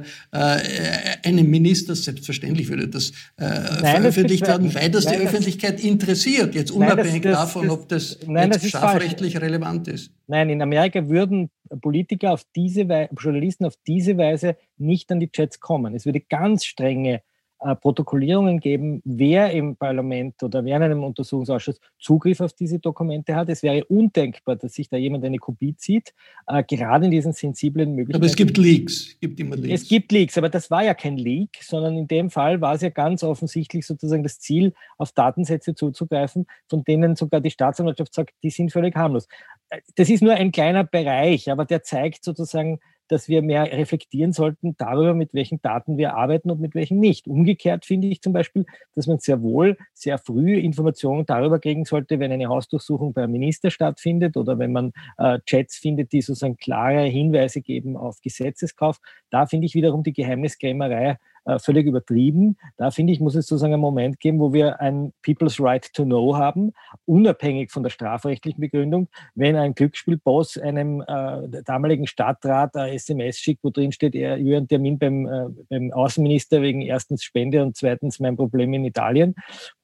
einem 1.23 1.51
Minister, 1.51 1.95
selbstverständlich 1.95 2.69
würde 2.71 2.89
das 2.89 3.11
äh, 3.37 3.45
nein, 3.83 3.83
veröffentlicht 3.83 4.43
das 4.43 4.49
werden, 4.49 4.75
weil 4.75 4.91
das 4.91 5.05
nein, 5.05 5.21
die 5.21 5.27
Öffentlichkeit 5.27 5.85
interessiert, 5.85 6.55
jetzt 6.55 6.71
unabhängig 6.71 7.25
nein, 7.25 7.33
das, 7.33 7.41
davon, 7.41 7.65
das, 7.65 7.73
ob 7.73 7.89
das, 7.89 8.19
nein, 8.27 8.51
jetzt 8.51 8.63
das 8.63 8.71
strafrechtlich 8.71 9.39
relevant 9.39 9.87
ist. 9.89 10.11
Nein, 10.29 10.49
in 10.49 10.63
Amerika 10.63 11.07
würden 11.09 11.51
Politiker 11.81 12.33
auf 12.33 12.45
diese 12.55 12.89
Weise, 12.89 13.11
Journalisten 13.19 13.65
auf 13.65 13.77
diese 13.87 14.17
Weise 14.19 14.57
nicht 14.77 15.11
an 15.13 15.21
die 15.21 15.31
Chats 15.31 15.61
kommen. 15.61 15.95
Es 15.95 16.07
würde 16.07 16.21
ganz 16.21 16.65
strenge 16.65 17.23
Protokollierungen 17.59 18.61
geben, 18.61 19.01
wer 19.05 19.51
im 19.51 19.77
Parlament 19.77 20.43
oder 20.43 20.65
wer 20.65 20.77
in 20.77 20.83
einem 20.83 21.05
Untersuchungsausschuss 21.05 21.81
Zugriff 21.99 22.41
auf 22.41 22.53
diese 22.53 22.79
Dokumente 22.79 23.35
hat. 23.35 23.49
Es 23.49 23.63
wäre 23.63 23.85
undenkbar, 23.87 24.57
dass 24.57 24.75
sich 24.75 24.89
da 24.89 24.97
jemand 24.97 25.25
eine 25.25 25.39
Kopie 25.39 25.75
zieht, 25.75 26.15
äh, 26.47 26.63
gerade 26.63 27.07
in 27.07 27.11
diesen 27.11 27.33
sensiblen 27.33 27.95
Möglichkeiten. 27.95 28.23
Aber 28.23 28.27
es 28.27 28.37
gibt 28.37 28.59
Leaks. 28.59 29.09
Es 29.09 29.21
gibt 29.21 29.41
immer 29.41 29.57
Leaks. 29.57 29.83
Es 29.83 29.89
gibt 29.89 30.13
Leaks, 30.13 30.37
aber 30.37 30.49
das 30.51 30.71
war 30.71 30.85
ja 30.85 30.95
kein 30.95 31.17
Leak, 31.17 31.59
sondern 31.63 31.97
in 31.97 32.07
dem 32.07 32.31
Fall 32.31 32.61
war 32.61 32.75
es 32.75 32.83
ja 32.83 32.91
ganz 32.91 33.25
offensichtlich 33.25 33.87
sozusagen 33.87 34.23
das 34.23 34.39
Ziel, 34.39 34.75
auf 34.99 35.13
Datensätze 35.13 35.75
zuzugreifen, 35.75 36.47
von 36.69 36.85
denen 36.85 37.17
sogar 37.17 37.41
die 37.41 37.51
Staatsanwaltschaft 37.51 38.15
sagt, 38.15 38.35
die 38.43 38.51
sind 38.51 38.71
völlig 38.71 38.95
harmlos. 38.95 39.29
Äh, 39.71 39.81
das 39.97 40.11
ist 40.11 40.23
nur 40.23 40.35
ein 40.35 40.53
kleiner 40.53 40.85
Bereich, 40.85 41.51
aber 41.51 41.65
der 41.65 41.83
zeigt 41.83 42.23
sozusagen, 42.23 42.81
dass 43.09 43.29
wir 43.29 43.43
mehr 43.43 43.65
reflektieren 43.73 44.33
sollten 44.33 44.77
darüber, 44.77 45.15
mit 45.15 45.35
welchen 45.35 45.61
Daten 45.63 45.97
wir 45.97 46.15
arbeiten 46.15 46.51
und 46.51 46.61
mit 46.61 46.75
welchen 46.75 46.99
nicht. 46.99 47.29
Umgekehrt 47.29 47.85
finde 47.85 48.09
ich 48.09 48.21
zum 48.21 48.33
Beispiel, 48.33 48.67
dass 48.95 49.07
man 49.07 49.19
sehr 49.19 49.43
wohl 49.43 49.77
sehr 49.95 50.19
früh 50.19 50.55
Informationen 50.55 51.27
darüber 51.27 51.59
kriegen 51.59 51.85
sollte, 51.85 52.19
wenn 52.19 52.33
eine 52.33 52.49
Hausdurchsuchung 52.49 53.13
beim 53.13 53.31
Minister 53.31 53.71
stattfindet 53.71 54.37
oder 54.37 54.59
wenn 54.59 54.73
man 54.73 54.93
äh, 55.19 55.39
Chats 55.47 55.77
findet, 55.77 56.13
die 56.13 56.21
sozusagen 56.21 56.57
klare 56.57 57.05
Hinweise 57.05 57.61
geben 57.61 57.97
auf 57.97 58.21
Gesetzeskauf. 58.21 58.99
Da 59.31 59.47
finde 59.47 59.67
ich 59.67 59.75
wiederum 59.75 60.03
die 60.03 60.13
Geheimniskrämerei 60.13 61.19
äh, 61.47 61.59
völlig 61.59 61.87
übertrieben. 61.87 62.57
Da 62.77 62.91
finde 62.91 63.13
ich, 63.13 63.21
muss 63.21 63.35
es 63.35 63.47
sozusagen 63.47 63.73
einen 63.73 63.81
Moment 63.81 64.21
geben, 64.21 64.41
wo 64.41 64.53
wir 64.53 64.81
ein 64.81 65.13
People's 65.23 65.61
Right 65.61 65.93
to 65.95 66.05
Know 66.05 66.37
haben, 66.37 66.73
unabhängig 67.05 67.71
von 67.71 67.83
der 67.83 67.91
strafrechtlichen 67.91 68.61
Begründung. 68.61 69.09
Wenn 69.35 69.57
ein 69.57 69.75
Glücksspielboss 69.75 70.59
einem 70.59 71.03
äh, 71.03 71.63
damaligen 71.65 72.07
Stadtrat 72.07 72.77
ein 72.77 72.95
SMS 72.95 73.39
schickt, 73.39 73.63
wo 73.63 73.71
drin 73.71 73.93
steht, 73.93 74.15
er 74.15 74.37
über 74.39 74.57
einen 74.57 74.69
Termin 74.69 74.99
beim, 74.99 75.27
äh, 75.27 75.47
beim 75.69 75.93
Außenminister 75.93 76.63
wegen 76.63 76.83
erstens 76.83 77.23
Spende 77.23 77.63
und 77.63 77.77
zweitens 77.77 78.19
mein 78.19 78.37
Problem 78.37 78.75
in 78.75 78.85
Italien, 78.85 79.35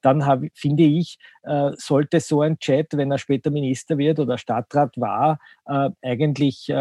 dann 0.01 0.27
hab, 0.27 0.43
finde 0.55 0.83
ich, 0.83 1.19
äh, 1.45 1.71
sollte 1.77 2.21
so 2.21 2.43
ein 2.43 2.59
Chat, 2.59 2.97
wenn 2.97 3.11
er 3.11 3.19
später 3.19 3.51
Minister 3.51 3.99
wird 3.99 4.19
oder 4.19 4.37
Stadtrat 4.37 4.99
war, 4.99 5.39
äh, 5.67 5.91
eigentlich 6.03 6.73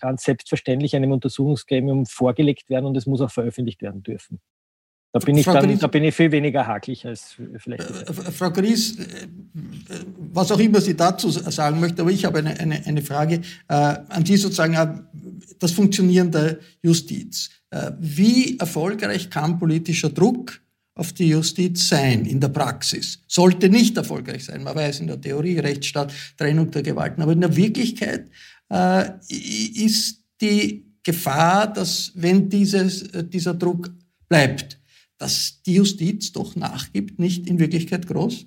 ganz 0.00 0.24
selbstverständlich 0.24 0.94
einem 0.96 1.12
Untersuchungsgremium 1.12 2.06
vorgelegt 2.06 2.70
werden 2.70 2.86
und 2.86 2.96
es 2.96 3.06
muss 3.06 3.20
auch 3.20 3.30
veröffentlicht 3.30 3.82
werden 3.82 4.02
dürfen. 4.02 4.40
Da 5.12 5.20
bin, 5.20 5.38
ich 5.38 5.46
dann, 5.46 5.78
da 5.78 5.86
bin 5.86 6.04
ich 6.04 6.14
viel 6.14 6.30
weniger 6.30 6.66
hakelig 6.66 7.06
als 7.06 7.36
vielleicht. 7.56 7.88
Äh, 7.88 8.12
Frau 8.12 8.50
Gries, 8.50 8.98
äh, 8.98 9.28
was 10.18 10.52
auch 10.52 10.58
immer 10.58 10.78
Sie 10.82 10.94
dazu 10.94 11.30
sagen 11.30 11.80
möchte, 11.80 12.02
aber 12.02 12.10
ich 12.10 12.26
habe 12.26 12.40
eine, 12.40 12.60
eine, 12.60 12.84
eine 12.84 13.00
Frage 13.00 13.36
äh, 13.68 13.72
an 13.72 14.26
Sie 14.26 14.36
sozusagen, 14.36 14.74
äh, 14.74 14.88
das 15.58 15.72
Funktionieren 15.72 16.30
der 16.30 16.58
Justiz. 16.82 17.48
Äh, 17.70 17.92
wie 17.98 18.58
erfolgreich 18.58 19.30
kann 19.30 19.58
politischer 19.58 20.10
Druck 20.10 20.60
auf 20.94 21.14
die 21.14 21.28
Justiz 21.28 21.88
sein 21.88 22.26
in 22.26 22.38
der 22.38 22.48
Praxis? 22.48 23.22
Sollte 23.26 23.70
nicht 23.70 23.96
erfolgreich 23.96 24.44
sein. 24.44 24.64
Man 24.64 24.76
weiß 24.76 25.00
in 25.00 25.06
der 25.06 25.18
Theorie 25.18 25.58
Rechtsstaat, 25.58 26.12
Trennung 26.36 26.70
der 26.70 26.82
Gewalten, 26.82 27.22
aber 27.22 27.32
in 27.32 27.40
der 27.40 27.56
Wirklichkeit 27.56 28.28
äh, 28.70 29.10
ist 29.28 30.24
die 30.40 30.86
Gefahr, 31.02 31.72
dass 31.72 32.12
wenn 32.14 32.48
dieses, 32.48 33.02
äh, 33.02 33.24
dieser 33.24 33.54
Druck 33.54 33.90
bleibt, 34.28 34.80
dass 35.18 35.62
die 35.62 35.74
Justiz 35.74 36.32
doch 36.32 36.56
nachgibt, 36.56 37.18
nicht 37.18 37.46
in 37.46 37.58
Wirklichkeit 37.58 38.06
groß? 38.06 38.46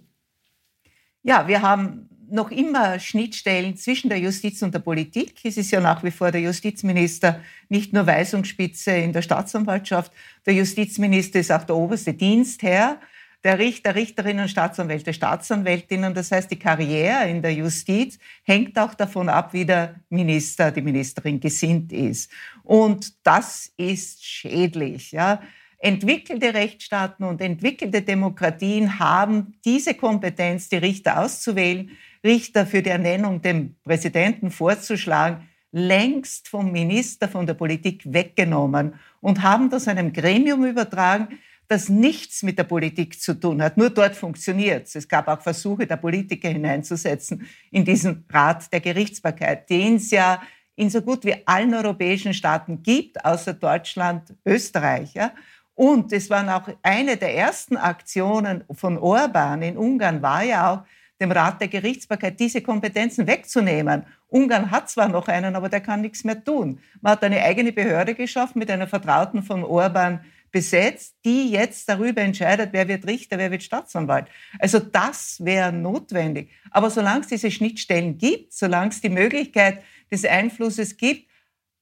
Ja, 1.24 1.48
wir 1.48 1.62
haben 1.62 2.10
noch 2.32 2.52
immer 2.52 3.00
Schnittstellen 3.00 3.76
zwischen 3.76 4.10
der 4.10 4.20
Justiz 4.20 4.62
und 4.62 4.74
der 4.74 4.80
Politik. 4.80 5.40
Es 5.44 5.58
ist 5.58 5.72
ja 5.72 5.80
nach 5.80 6.04
wie 6.04 6.12
vor 6.12 6.32
der 6.32 6.42
Justizminister 6.42 7.42
nicht 7.70 7.94
nur 7.94 8.06
Weisungsspitze 8.06 8.92
in 8.92 9.14
der 9.14 9.22
Staatsanwaltschaft, 9.22 10.12
der 10.46 10.54
Justizminister 10.54 11.40
ist 11.40 11.52
auch 11.52 11.64
der 11.64 11.76
oberste 11.76 12.14
Dienstherr 12.14 13.00
der 13.44 13.58
Richter, 13.58 13.96
Richterinnen, 13.96 14.50
Staatsanwälte, 14.50 15.14
Staatsanwältinnen. 15.14 16.14
Das 16.14 16.32
heißt, 16.32 16.52
die 16.52 16.60
Karriere 16.60 17.30
in 17.30 17.42
der 17.42 17.54
Justiz 17.54 18.20
hängt 18.44 18.78
auch 18.78 18.94
davon 18.94 19.30
ab, 19.30 19.54
wie 19.54 19.66
der 19.66 19.96
Minister, 20.10 20.72
die 20.72 20.82
Ministerin 20.82 21.40
gesinnt 21.40 21.94
ist. 21.94 22.30
Und 22.64 23.14
das 23.26 23.72
ist 23.78 24.26
schädlich. 24.26 25.12
Ja. 25.12 25.42
Entwickelte 25.78 26.54
Rechtsstaaten 26.54 27.26
und 27.26 27.40
entwickelte 27.40 28.02
Demokratien 28.02 29.00
haben 29.00 29.54
diese 29.64 29.94
Kompetenz, 29.94 30.68
die 30.68 30.76
Richter 30.76 31.22
auszuwählen, 31.22 31.92
Richter 32.22 32.66
für 32.66 32.82
die 32.82 32.90
Ernennung 32.90 33.42
dem 33.42 33.76
Präsidenten 33.86 34.52
vorzuschlagen, 34.52 35.48
längst 35.72 36.50
vom 36.50 36.74
Minister, 36.74 37.30
von 37.30 37.46
der 37.46 37.54
Politik 37.54 38.02
weggenommen 38.06 38.96
und 39.22 39.42
haben 39.42 39.70
das 39.70 39.88
einem 39.88 40.12
Gremium 40.12 40.66
übertragen, 40.66 41.40
das 41.70 41.88
nichts 41.88 42.42
mit 42.42 42.58
der 42.58 42.64
Politik 42.64 43.22
zu 43.22 43.40
tun 43.40 43.62
hat. 43.62 43.78
Nur 43.78 43.92
dort 43.92 44.16
funktioniert 44.16 44.88
es. 44.88 44.96
Es 44.96 45.08
gab 45.08 45.28
auch 45.28 45.40
Versuche 45.40 45.86
der 45.86 45.98
Politiker 45.98 46.50
hineinzusetzen 46.50 47.48
in 47.70 47.86
diesen 47.86 48.26
Rat 48.28 48.74
der 48.74 48.80
Gerichtsbarkeit, 48.80 49.70
den 49.70 49.96
es 49.96 50.10
ja 50.10 50.42
in 50.76 50.90
so 50.90 51.02
gut 51.02 51.24
wie 51.26 51.36
allen 51.46 51.74
europäischen 51.74 52.34
Staaten 52.34 52.82
gibt, 52.82 53.24
außer 53.24 53.54
Deutschland, 53.54 54.34
Österreich. 54.44 55.14
Ja? 55.14 55.32
Und 55.76 56.12
es 56.12 56.30
waren 56.32 56.50
auch 56.50 56.68
eine 56.82 57.18
der 57.18 57.36
ersten 57.36 57.78
Aktionen 57.78 58.64
von 58.72 58.98
Orban 58.98 59.62
in 59.62 59.78
Ungarn 59.78 60.24
war 60.24 60.44
ja 60.44 60.74
auch, 60.74 60.84
dem 61.22 61.32
Rat 61.32 61.62
der 61.62 61.68
Gerichtsbarkeit 61.68 62.40
diese 62.40 62.62
Kompetenzen 62.62 63.28
wegzunehmen. 63.28 64.06
Ungarn 64.30 64.72
hat 64.72 64.90
zwar 64.90 65.10
noch 65.10 65.28
einen, 65.28 65.56
aber 65.56 65.70
der 65.70 65.82
kann 65.82 66.02
nichts 66.02 66.24
mehr 66.24 66.44
tun. 66.44 66.80
Man 67.02 67.12
hat 67.12 67.24
eine 67.24 67.42
eigene 67.42 67.74
Behörde 67.74 68.16
geschaffen 68.16 68.58
mit 68.58 68.72
einer 68.72 68.88
Vertrauten 68.88 69.44
von 69.44 69.64
Orban, 69.64 70.22
besetzt, 70.52 71.16
die 71.26 71.52
jetzt 71.52 71.88
darüber 71.88 72.22
entscheidet, 72.22 72.70
wer 72.72 72.88
wird 72.88 73.06
Richter, 73.06 73.38
wer 73.38 73.52
wird 73.52 73.64
Staatsanwalt. 73.64 74.28
Also 74.60 74.80
das 74.80 75.44
wäre 75.44 75.72
notwendig. 75.72 76.50
Aber 76.72 76.90
solange 76.90 77.22
es 77.22 77.28
diese 77.28 77.52
Schnittstellen 77.52 78.18
gibt, 78.18 78.54
solange 78.54 78.90
es 78.90 79.02
die 79.02 79.10
Möglichkeit 79.10 79.84
des 80.12 80.26
Einflusses 80.26 80.98
gibt, 80.98 81.30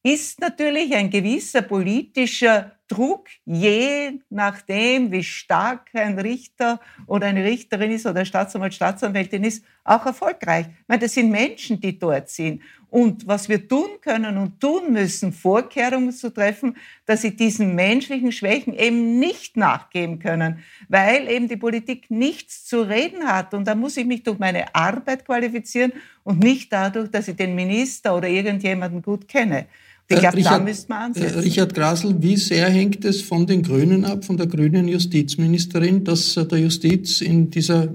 ist 0.03 0.39
natürlich 0.39 0.95
ein 0.95 1.10
gewisser 1.10 1.62
politischer 1.62 2.77
Druck, 2.88 3.27
je 3.43 4.19
nachdem, 4.30 5.12
wie 5.12 5.23
stark 5.23 5.89
ein 5.93 6.17
Richter 6.17 6.80
oder 7.06 7.27
eine 7.27 7.43
Richterin 7.43 7.91
ist 7.91 8.06
oder 8.06 8.23
Staatsanwalt, 8.23 8.73
Staatsanwältin 8.73 9.43
ist, 9.43 9.65
auch 9.84 10.06
erfolgreich. 10.06 10.67
Ich 10.67 10.88
meine, 10.88 11.01
das 11.01 11.13
sind 11.13 11.30
Menschen, 11.30 11.82
die 11.82 11.99
dort 11.99 12.30
sind. 12.30 12.62
Und 12.89 13.28
was 13.28 13.50
wir 13.50 13.67
tun 13.67 13.89
können 14.02 14.38
und 14.38 14.62
tun 14.62 14.93
müssen, 14.93 15.34
Vorkehrungen 15.34 16.13
zu 16.13 16.34
treffen, 16.34 16.78
dass 17.06 17.21
sie 17.21 17.36
diesen 17.36 17.76
menschlichen 17.76 18.32
Schwächen 18.32 18.73
eben 18.73 19.19
nicht 19.19 19.58
nachgeben 19.58 20.19
können, 20.19 20.60
weil 20.88 21.30
eben 21.30 21.50
die 21.50 21.58
Politik 21.58 22.10
nichts 22.10 22.63
zu 22.65 22.82
reden 22.82 23.26
hat. 23.26 23.54
Und 23.54 23.67
da 23.67 23.76
muss 23.76 23.97
ich 23.97 24.06
mich 24.06 24.23
durch 24.23 24.39
meine 24.39 24.73
Arbeit 24.73 25.26
qualifizieren 25.26 25.91
und 26.23 26.39
nicht 26.39 26.71
dadurch, 26.71 27.12
dass 27.12 27.28
ich 27.28 27.36
den 27.36 27.56
Minister 27.56 28.15
oder 28.15 28.30
irgendjemanden 28.30 29.02
gut 29.02 29.28
kenne. 29.28 29.65
Ich 30.10 30.19
glaube, 30.19 30.41
da 30.41 30.60
müsste 30.60 30.88
man 30.88 31.02
ansetzen. 31.08 31.39
Richard 31.39 31.73
Grasel, 31.73 32.15
wie 32.21 32.38
sehr 32.38 32.69
hängt 32.69 33.04
es 33.04 33.21
von 33.21 33.45
den 33.45 33.62
Grünen 33.62 34.06
ab, 34.06 34.23
von 34.23 34.38
der 34.38 34.47
grünen 34.47 34.88
Justizministerin, 34.88 36.06
dass 36.06 36.36
der 36.36 36.58
Justiz 36.58 37.19
in 37.19 37.50
dieser 37.50 37.89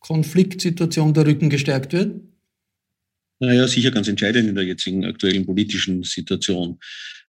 Konfliktsituation 0.00 1.14
der 1.14 1.26
Rücken 1.26 1.48
gestärkt 1.48 1.94
wird? 1.94 2.20
Naja, 3.40 3.66
sicher 3.66 3.90
ganz 3.90 4.08
entscheidend 4.08 4.48
in 4.48 4.54
der 4.54 4.64
jetzigen 4.64 5.04
aktuellen 5.04 5.44
politischen 5.44 6.02
Situation. 6.02 6.78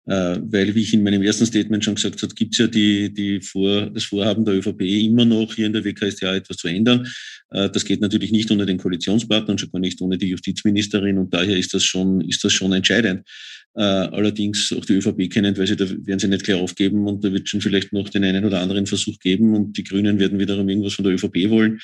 Äh, 0.07 0.37
weil, 0.43 0.75
wie 0.75 0.81
ich 0.81 0.93
in 0.93 1.01
meinem 1.01 1.23
ersten 1.23 1.47
Statement 1.47 1.83
schon 1.83 1.95
gesagt 1.95 2.21
habe, 2.21 2.33
gibt 2.35 2.53
es 2.53 2.59
ja 2.59 2.67
die, 2.67 3.11
die 3.11 3.41
Vor, 3.41 3.89
das 3.89 4.03
Vorhaben 4.03 4.45
der 4.45 4.53
ÖVP 4.53 4.81
immer 4.81 5.25
noch, 5.25 5.55
hier 5.55 5.65
in 5.65 5.73
der 5.73 5.83
WKStA 5.83 6.35
etwas 6.35 6.57
zu 6.57 6.67
ändern. 6.67 7.07
Äh, 7.49 7.71
das 7.71 7.85
geht 7.85 8.01
natürlich 8.01 8.31
nicht 8.31 8.51
ohne 8.51 8.67
den 8.67 8.77
Koalitionspartner 8.77 9.57
schon 9.57 9.71
gar 9.71 9.79
nicht 9.79 9.99
ohne 10.01 10.19
die 10.19 10.27
Justizministerin 10.27 11.17
und 11.17 11.33
daher 11.33 11.57
ist 11.57 11.73
das 11.73 11.83
schon, 11.83 12.21
ist 12.21 12.43
das 12.43 12.53
schon 12.53 12.71
entscheidend. 12.73 13.27
Äh, 13.73 13.81
allerdings 13.81 14.71
auch 14.77 14.85
die 14.85 14.93
ÖVP 14.93 15.29
kennend, 15.29 15.57
weil 15.57 15.67
sie 15.67 15.75
da 15.75 15.89
werden 15.89 16.19
sie 16.19 16.27
nicht 16.27 16.45
gleich 16.45 16.61
aufgeben 16.61 17.07
und 17.07 17.23
da 17.23 17.33
wird 17.33 17.49
schon 17.49 17.61
vielleicht 17.61 17.91
noch 17.91 18.07
den 18.07 18.23
einen 18.23 18.45
oder 18.45 18.61
anderen 18.61 18.85
Versuch 18.85 19.17
geben 19.19 19.55
und 19.55 19.75
die 19.75 19.83
Grünen 19.83 20.19
werden 20.19 20.39
wiederum 20.39 20.69
irgendwas 20.69 20.93
von 20.93 21.03
der 21.03 21.15
ÖVP 21.15 21.49
wollen, 21.49 21.79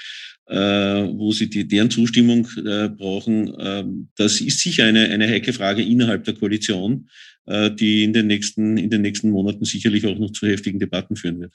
wo 0.47 1.31
sie 1.31 1.49
die, 1.49 1.67
deren 1.67 1.89
Zustimmung 1.89 2.47
äh, 2.57 2.89
brauchen. 2.89 3.53
Äh, 3.55 3.85
das 4.17 4.41
ist 4.41 4.59
sicher 4.59 4.85
eine, 4.85 5.05
eine 5.09 5.27
heikle 5.27 5.53
Frage 5.53 5.81
innerhalb 5.81 6.25
der 6.25 6.33
Koalition, 6.33 7.07
äh, 7.45 7.71
die 7.71 8.03
in 8.03 8.13
den 8.13 8.27
nächsten, 8.27 8.77
in 8.77 8.89
den 8.89 9.01
nächsten 9.01 9.29
Monaten 9.29 9.65
sicherlich 9.65 10.05
auch 10.05 10.17
noch 10.17 10.31
zu 10.31 10.47
heftigen 10.47 10.79
Debatten 10.79 11.15
führen 11.15 11.39
wird. 11.39 11.53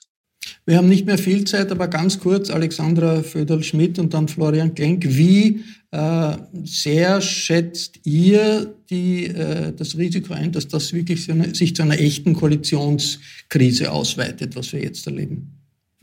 Wir 0.65 0.77
haben 0.77 0.89
nicht 0.89 1.07
mehr 1.07 1.19
viel 1.19 1.45
Zeit, 1.45 1.71
aber 1.71 1.89
ganz 1.89 2.19
kurz, 2.19 2.51
Alexandra 2.51 3.23
Föderl-Schmidt 3.23 3.99
und 3.99 4.15
dann 4.15 4.29
Florian 4.29 4.75
Klenk. 4.75 5.05
Wie 5.07 5.65
äh, 5.91 6.37
sehr 6.65 7.21
schätzt 7.21 8.01
ihr 8.05 8.75
die, 8.91 9.27
äh, 9.27 9.73
das 9.77 9.97
Risiko 9.97 10.35
ein, 10.35 10.53
dass 10.53 10.69
das 10.69 10.93
wirklich 10.93 11.25
so 11.25 11.33
eine, 11.33 11.55
sich 11.55 11.75
zu 11.75 11.83
einer 11.83 11.99
echten 11.99 12.35
Koalitionskrise 12.35 13.93
ausweitet, 13.93 14.57
was 14.57 14.73
wir 14.73 14.83
jetzt 14.83 15.07
erleben? 15.07 15.56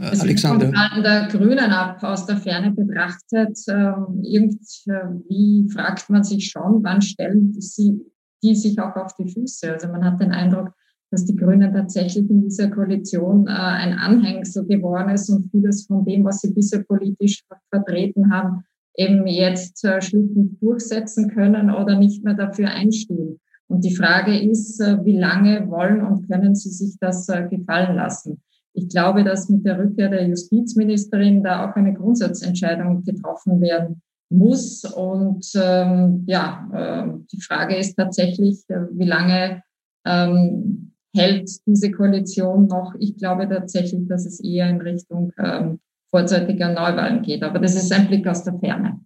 Äh, 0.04 0.10
also 0.10 0.24
Alexander. 0.24 0.66
Von 0.66 1.04
der 1.04 1.28
Grünen 1.28 1.72
ab, 1.72 2.04
aus 2.04 2.26
der 2.26 2.38
Ferne 2.38 2.72
betrachtet, 2.72 3.58
äh, 3.68 3.94
irgendwie 4.22 5.70
fragt 5.72 6.10
man 6.10 6.24
sich 6.24 6.50
schon, 6.50 6.84
wann 6.84 7.02
stellen 7.02 7.54
sie 7.60 8.02
die 8.44 8.56
sich 8.56 8.78
auch 8.80 8.96
auf 8.98 9.16
die 9.16 9.30
Füße? 9.30 9.72
Also 9.72 9.88
man 9.88 10.04
hat 10.04 10.20
den 10.20 10.32
Eindruck, 10.32 10.74
dass 11.12 11.26
die 11.26 11.36
Grünen 11.36 11.74
tatsächlich 11.74 12.30
in 12.30 12.42
dieser 12.42 12.70
Koalition 12.70 13.48
äh, 13.48 13.52
ein 13.52 13.94
Anhängsel 13.94 14.66
geworden 14.66 15.10
ist 15.10 15.30
und 15.30 15.50
vieles 15.50 15.86
von 15.86 16.04
dem, 16.04 16.26
was 16.26 16.42
sie 16.42 16.52
bisher 16.52 16.84
politisch 16.84 17.44
vertreten 17.70 18.34
haben, 18.34 18.66
eben 18.98 19.26
jetzt 19.28 19.84
äh, 19.86 20.02
schlichtend 20.02 20.62
durchsetzen 20.62 21.30
können 21.30 21.70
oder 21.70 21.98
nicht 21.98 22.24
mehr 22.24 22.34
dafür 22.34 22.70
einstehen. 22.70 23.40
Und 23.68 23.86
die 23.86 23.96
Frage 23.96 24.38
ist, 24.38 24.82
äh, 24.82 24.98
wie 25.06 25.18
lange 25.18 25.70
wollen 25.70 26.02
und 26.02 26.28
können 26.28 26.56
sie 26.56 26.70
sich 26.70 26.98
das 27.00 27.30
äh, 27.30 27.48
gefallen 27.48 27.96
lassen? 27.96 28.42
Ich 28.74 28.90
glaube, 28.90 29.24
dass 29.24 29.50
mit 29.50 29.66
der 29.66 29.78
Rückkehr 29.80 30.10
der 30.10 30.28
Justizministerin 30.28 31.44
da 31.44 31.70
auch 31.70 31.76
eine 31.76 31.94
Grundsatzentscheidung 31.94 33.04
getroffen 33.04 33.62
werden 33.62 34.02
muss. 34.30 34.84
Und 34.84 35.48
ähm, 35.56 36.24
ja, 36.28 36.68
äh, 36.74 37.20
die 37.32 37.42
Frage 37.42 37.76
ist 37.76 37.96
tatsächlich, 37.96 38.64
äh, 38.70 38.88
wie 38.92 39.06
lange 39.06 39.64
ähm, 40.06 40.94
hält 41.16 41.50
diese 41.68 41.92
Koalition 41.92 42.68
noch. 42.68 42.96
Ich 43.00 43.16
glaube 43.18 43.48
tatsächlich, 43.48 44.08
dass 44.08 44.26
es 44.26 44.44
eher 44.44 44.70
in 44.70 44.82
Richtung 44.82 45.32
ähm, 45.38 45.80
vorzeitiger 46.10 46.70
Neuwahlen 46.70 47.22
geht. 47.22 47.44
Aber 47.44 47.60
das 47.60 47.76
ist 47.76 47.92
ein 47.92 48.08
Blick 48.08 48.28
aus 48.28 48.44
der 48.44 48.58
Ferne. 48.60 49.00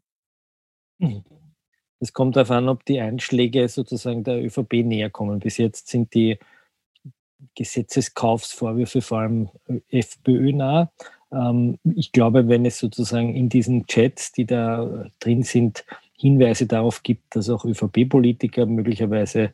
Es 1.99 2.13
kommt 2.13 2.35
darauf 2.35 2.51
an, 2.51 2.69
ob 2.69 2.85
die 2.85 2.99
Einschläge 2.99 3.67
sozusagen 3.67 4.23
der 4.23 4.43
ÖVP 4.43 4.85
näher 4.85 5.09
kommen. 5.09 5.39
Bis 5.39 5.57
jetzt 5.57 5.87
sind 5.87 6.13
die 6.13 6.37
Gesetzeskaufsvorwürfe 7.55 9.01
vor 9.01 9.19
allem 9.19 9.49
FPÖ 9.89 10.53
nah. 10.53 10.91
Ähm, 11.31 11.77
ich 11.95 12.11
glaube, 12.11 12.47
wenn 12.47 12.65
es 12.65 12.79
sozusagen 12.79 13.35
in 13.35 13.49
diesen 13.49 13.85
Chats, 13.87 14.31
die 14.31 14.45
da 14.45 15.05
drin 15.19 15.43
sind, 15.43 15.85
Hinweise 16.17 16.65
darauf 16.65 17.03
gibt, 17.03 17.35
dass 17.35 17.49
auch 17.49 17.63
ÖVP-Politiker 17.63 18.65
möglicherweise 18.65 19.51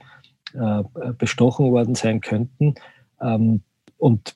äh, 0.54 0.84
bestochen 1.18 1.72
worden 1.72 1.96
sein 1.96 2.22
könnten. 2.22 2.76
Ähm, 3.22 3.62
und 3.98 4.36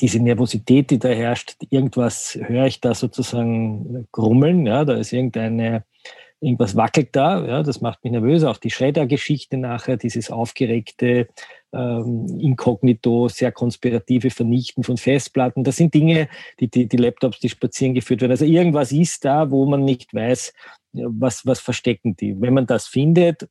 diese 0.00 0.20
Nervosität, 0.20 0.90
die 0.90 0.98
da 0.98 1.08
herrscht, 1.08 1.56
irgendwas 1.70 2.38
höre 2.40 2.66
ich 2.66 2.80
da 2.80 2.94
sozusagen 2.94 4.08
grummeln, 4.12 4.66
ja, 4.66 4.84
da 4.84 4.94
ist 4.94 5.12
irgendeine, 5.12 5.84
irgendwas 6.44 6.76
wackelt 6.76 7.08
da, 7.12 7.44
ja, 7.44 7.62
das 7.62 7.80
macht 7.80 8.04
mich 8.04 8.12
nervös. 8.12 8.44
Auch 8.44 8.58
die 8.58 8.70
Schredder-Geschichte 8.70 9.56
nachher, 9.56 9.96
dieses 9.96 10.30
aufgeregte, 10.30 11.28
ähm, 11.72 12.26
inkognito, 12.38 13.28
sehr 13.28 13.50
konspirative 13.50 14.30
Vernichten 14.30 14.84
von 14.84 14.96
Festplatten, 14.96 15.64
das 15.64 15.76
sind 15.76 15.94
Dinge, 15.94 16.28
die, 16.60 16.68
die, 16.68 16.86
die 16.86 16.96
Laptops, 16.96 17.40
die 17.40 17.48
spazieren 17.48 17.94
geführt 17.94 18.20
werden. 18.20 18.32
Also 18.32 18.44
irgendwas 18.44 18.92
ist 18.92 19.24
da, 19.24 19.50
wo 19.50 19.66
man 19.66 19.84
nicht 19.84 20.14
weiß, 20.14 20.52
was, 20.92 21.44
was 21.46 21.60
verstecken 21.60 22.16
die. 22.16 22.40
Wenn 22.40 22.54
man 22.54 22.66
das 22.66 22.86
findet, 22.86 23.48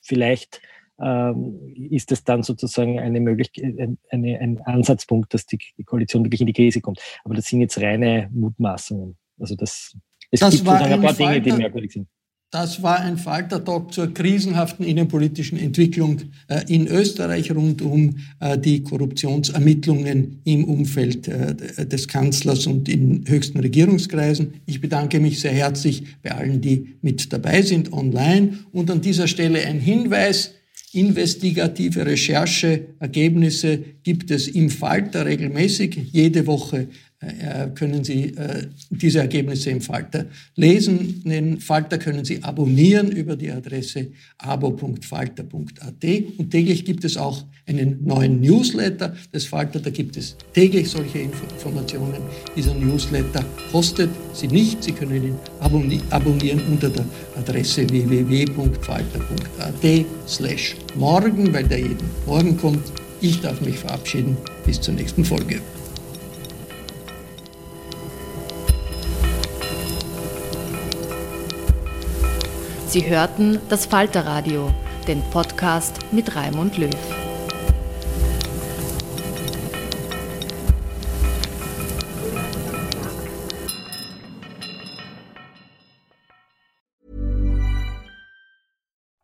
vielleicht 0.00 0.60
ähm, 1.00 1.74
ist 1.90 2.12
es 2.12 2.24
dann 2.24 2.42
sozusagen 2.42 3.00
eine 3.00 3.20
Möglichkeit, 3.20 3.96
eine, 4.10 4.38
ein 4.38 4.60
Ansatzpunkt, 4.62 5.32
dass 5.32 5.46
die, 5.46 5.58
Koalition 5.84 6.24
wirklich 6.24 6.40
in 6.40 6.46
die 6.46 6.52
Krise 6.52 6.80
kommt. 6.80 7.00
Aber 7.24 7.34
das 7.34 7.46
sind 7.46 7.60
jetzt 7.60 7.80
reine 7.80 8.28
Mutmaßungen. 8.32 9.16
Also 9.40 9.56
das, 9.56 9.96
es 10.30 10.40
das 10.40 10.54
gibt 10.54 10.66
sozusagen 10.66 10.92
ein 10.92 11.02
paar 11.02 11.14
Dinge, 11.14 11.40
die 11.40 11.52
merkwürdig 11.52 11.92
sind. 11.92 12.08
Das 12.52 12.82
war 12.82 13.00
ein 13.00 13.16
Faltertalk 13.16 13.94
zur 13.94 14.12
krisenhaften 14.12 14.84
innenpolitischen 14.84 15.58
Entwicklung 15.58 16.20
äh, 16.48 16.60
in 16.68 16.86
Österreich 16.86 17.50
rund 17.50 17.80
um 17.80 18.16
äh, 18.40 18.58
die 18.58 18.82
Korruptionsermittlungen 18.82 20.42
im 20.44 20.64
Umfeld 20.64 21.28
äh, 21.28 21.86
des 21.86 22.08
Kanzlers 22.08 22.66
und 22.66 22.90
in 22.90 23.24
höchsten 23.26 23.58
Regierungskreisen. 23.58 24.52
Ich 24.66 24.82
bedanke 24.82 25.18
mich 25.18 25.40
sehr 25.40 25.52
herzlich 25.52 26.04
bei 26.22 26.32
allen, 26.32 26.60
die 26.60 26.96
mit 27.00 27.32
dabei 27.32 27.62
sind 27.62 27.90
online. 27.90 28.58
Und 28.70 28.90
an 28.90 29.00
dieser 29.00 29.28
Stelle 29.28 29.60
ein 29.60 29.80
Hinweis. 29.80 30.52
Investigative 30.94 32.04
Rechercheergebnisse 32.04 33.78
gibt 34.02 34.30
es 34.30 34.46
im 34.46 34.68
Falter 34.68 35.24
regelmäßig. 35.24 35.96
Jede 36.12 36.46
Woche 36.46 36.88
können 37.74 38.02
Sie 38.04 38.34
äh, 38.34 38.66
diese 38.90 39.20
Ergebnisse 39.20 39.70
im 39.70 39.80
Falter 39.80 40.26
lesen. 40.56 41.22
Den 41.24 41.60
Falter 41.60 41.98
können 41.98 42.24
Sie 42.24 42.42
abonnieren 42.42 43.12
über 43.12 43.36
die 43.36 43.50
Adresse 43.50 44.08
abo.falter.at 44.38 46.04
und 46.38 46.50
täglich 46.50 46.84
gibt 46.84 47.04
es 47.04 47.16
auch 47.16 47.44
einen 47.66 48.04
neuen 48.04 48.40
Newsletter 48.40 49.14
des 49.32 49.46
Falter. 49.46 49.78
Da 49.78 49.90
gibt 49.90 50.16
es 50.16 50.36
täglich 50.52 50.90
solche 50.90 51.20
Informationen. 51.20 52.22
Dieser 52.56 52.74
Newsletter 52.74 53.44
kostet 53.70 54.10
Sie 54.34 54.48
nicht. 54.48 54.82
Sie 54.82 54.90
können 54.92 55.22
ihn 55.22 55.36
abonnieren 56.10 56.60
unter 56.68 56.90
der 56.90 57.04
Adresse 57.36 57.88
www.falter.at 57.88 58.66
slash 60.26 60.74
morgen, 60.96 61.52
weil 61.52 61.64
der 61.64 61.78
jeden 61.78 62.10
Morgen 62.26 62.56
kommt. 62.56 62.82
Ich 63.20 63.40
darf 63.40 63.60
mich 63.60 63.76
verabschieden. 63.76 64.36
Bis 64.66 64.80
zur 64.80 64.94
nächsten 64.94 65.24
Folge. 65.24 65.60
Sie 72.92 73.08
hörten 73.08 73.58
das 73.70 73.86
Falterradio, 73.86 74.70
den 75.08 75.22
Podcast 75.30 76.12
mit 76.12 76.36
Raimund 76.36 76.76
Löw. 76.76 76.90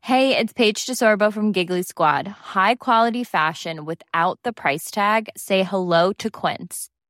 Hey, 0.00 0.34
it's 0.34 0.54
Paige 0.54 0.86
DeSorbo 0.86 1.30
from 1.30 1.52
Giggly 1.52 1.82
Squad. 1.82 2.26
High 2.54 2.76
quality 2.76 3.22
fashion 3.22 3.84
without 3.84 4.38
the 4.44 4.54
price 4.54 4.90
tag. 4.90 5.28
Say 5.36 5.62
hello 5.62 6.14
to 6.14 6.30
Quince. 6.30 6.88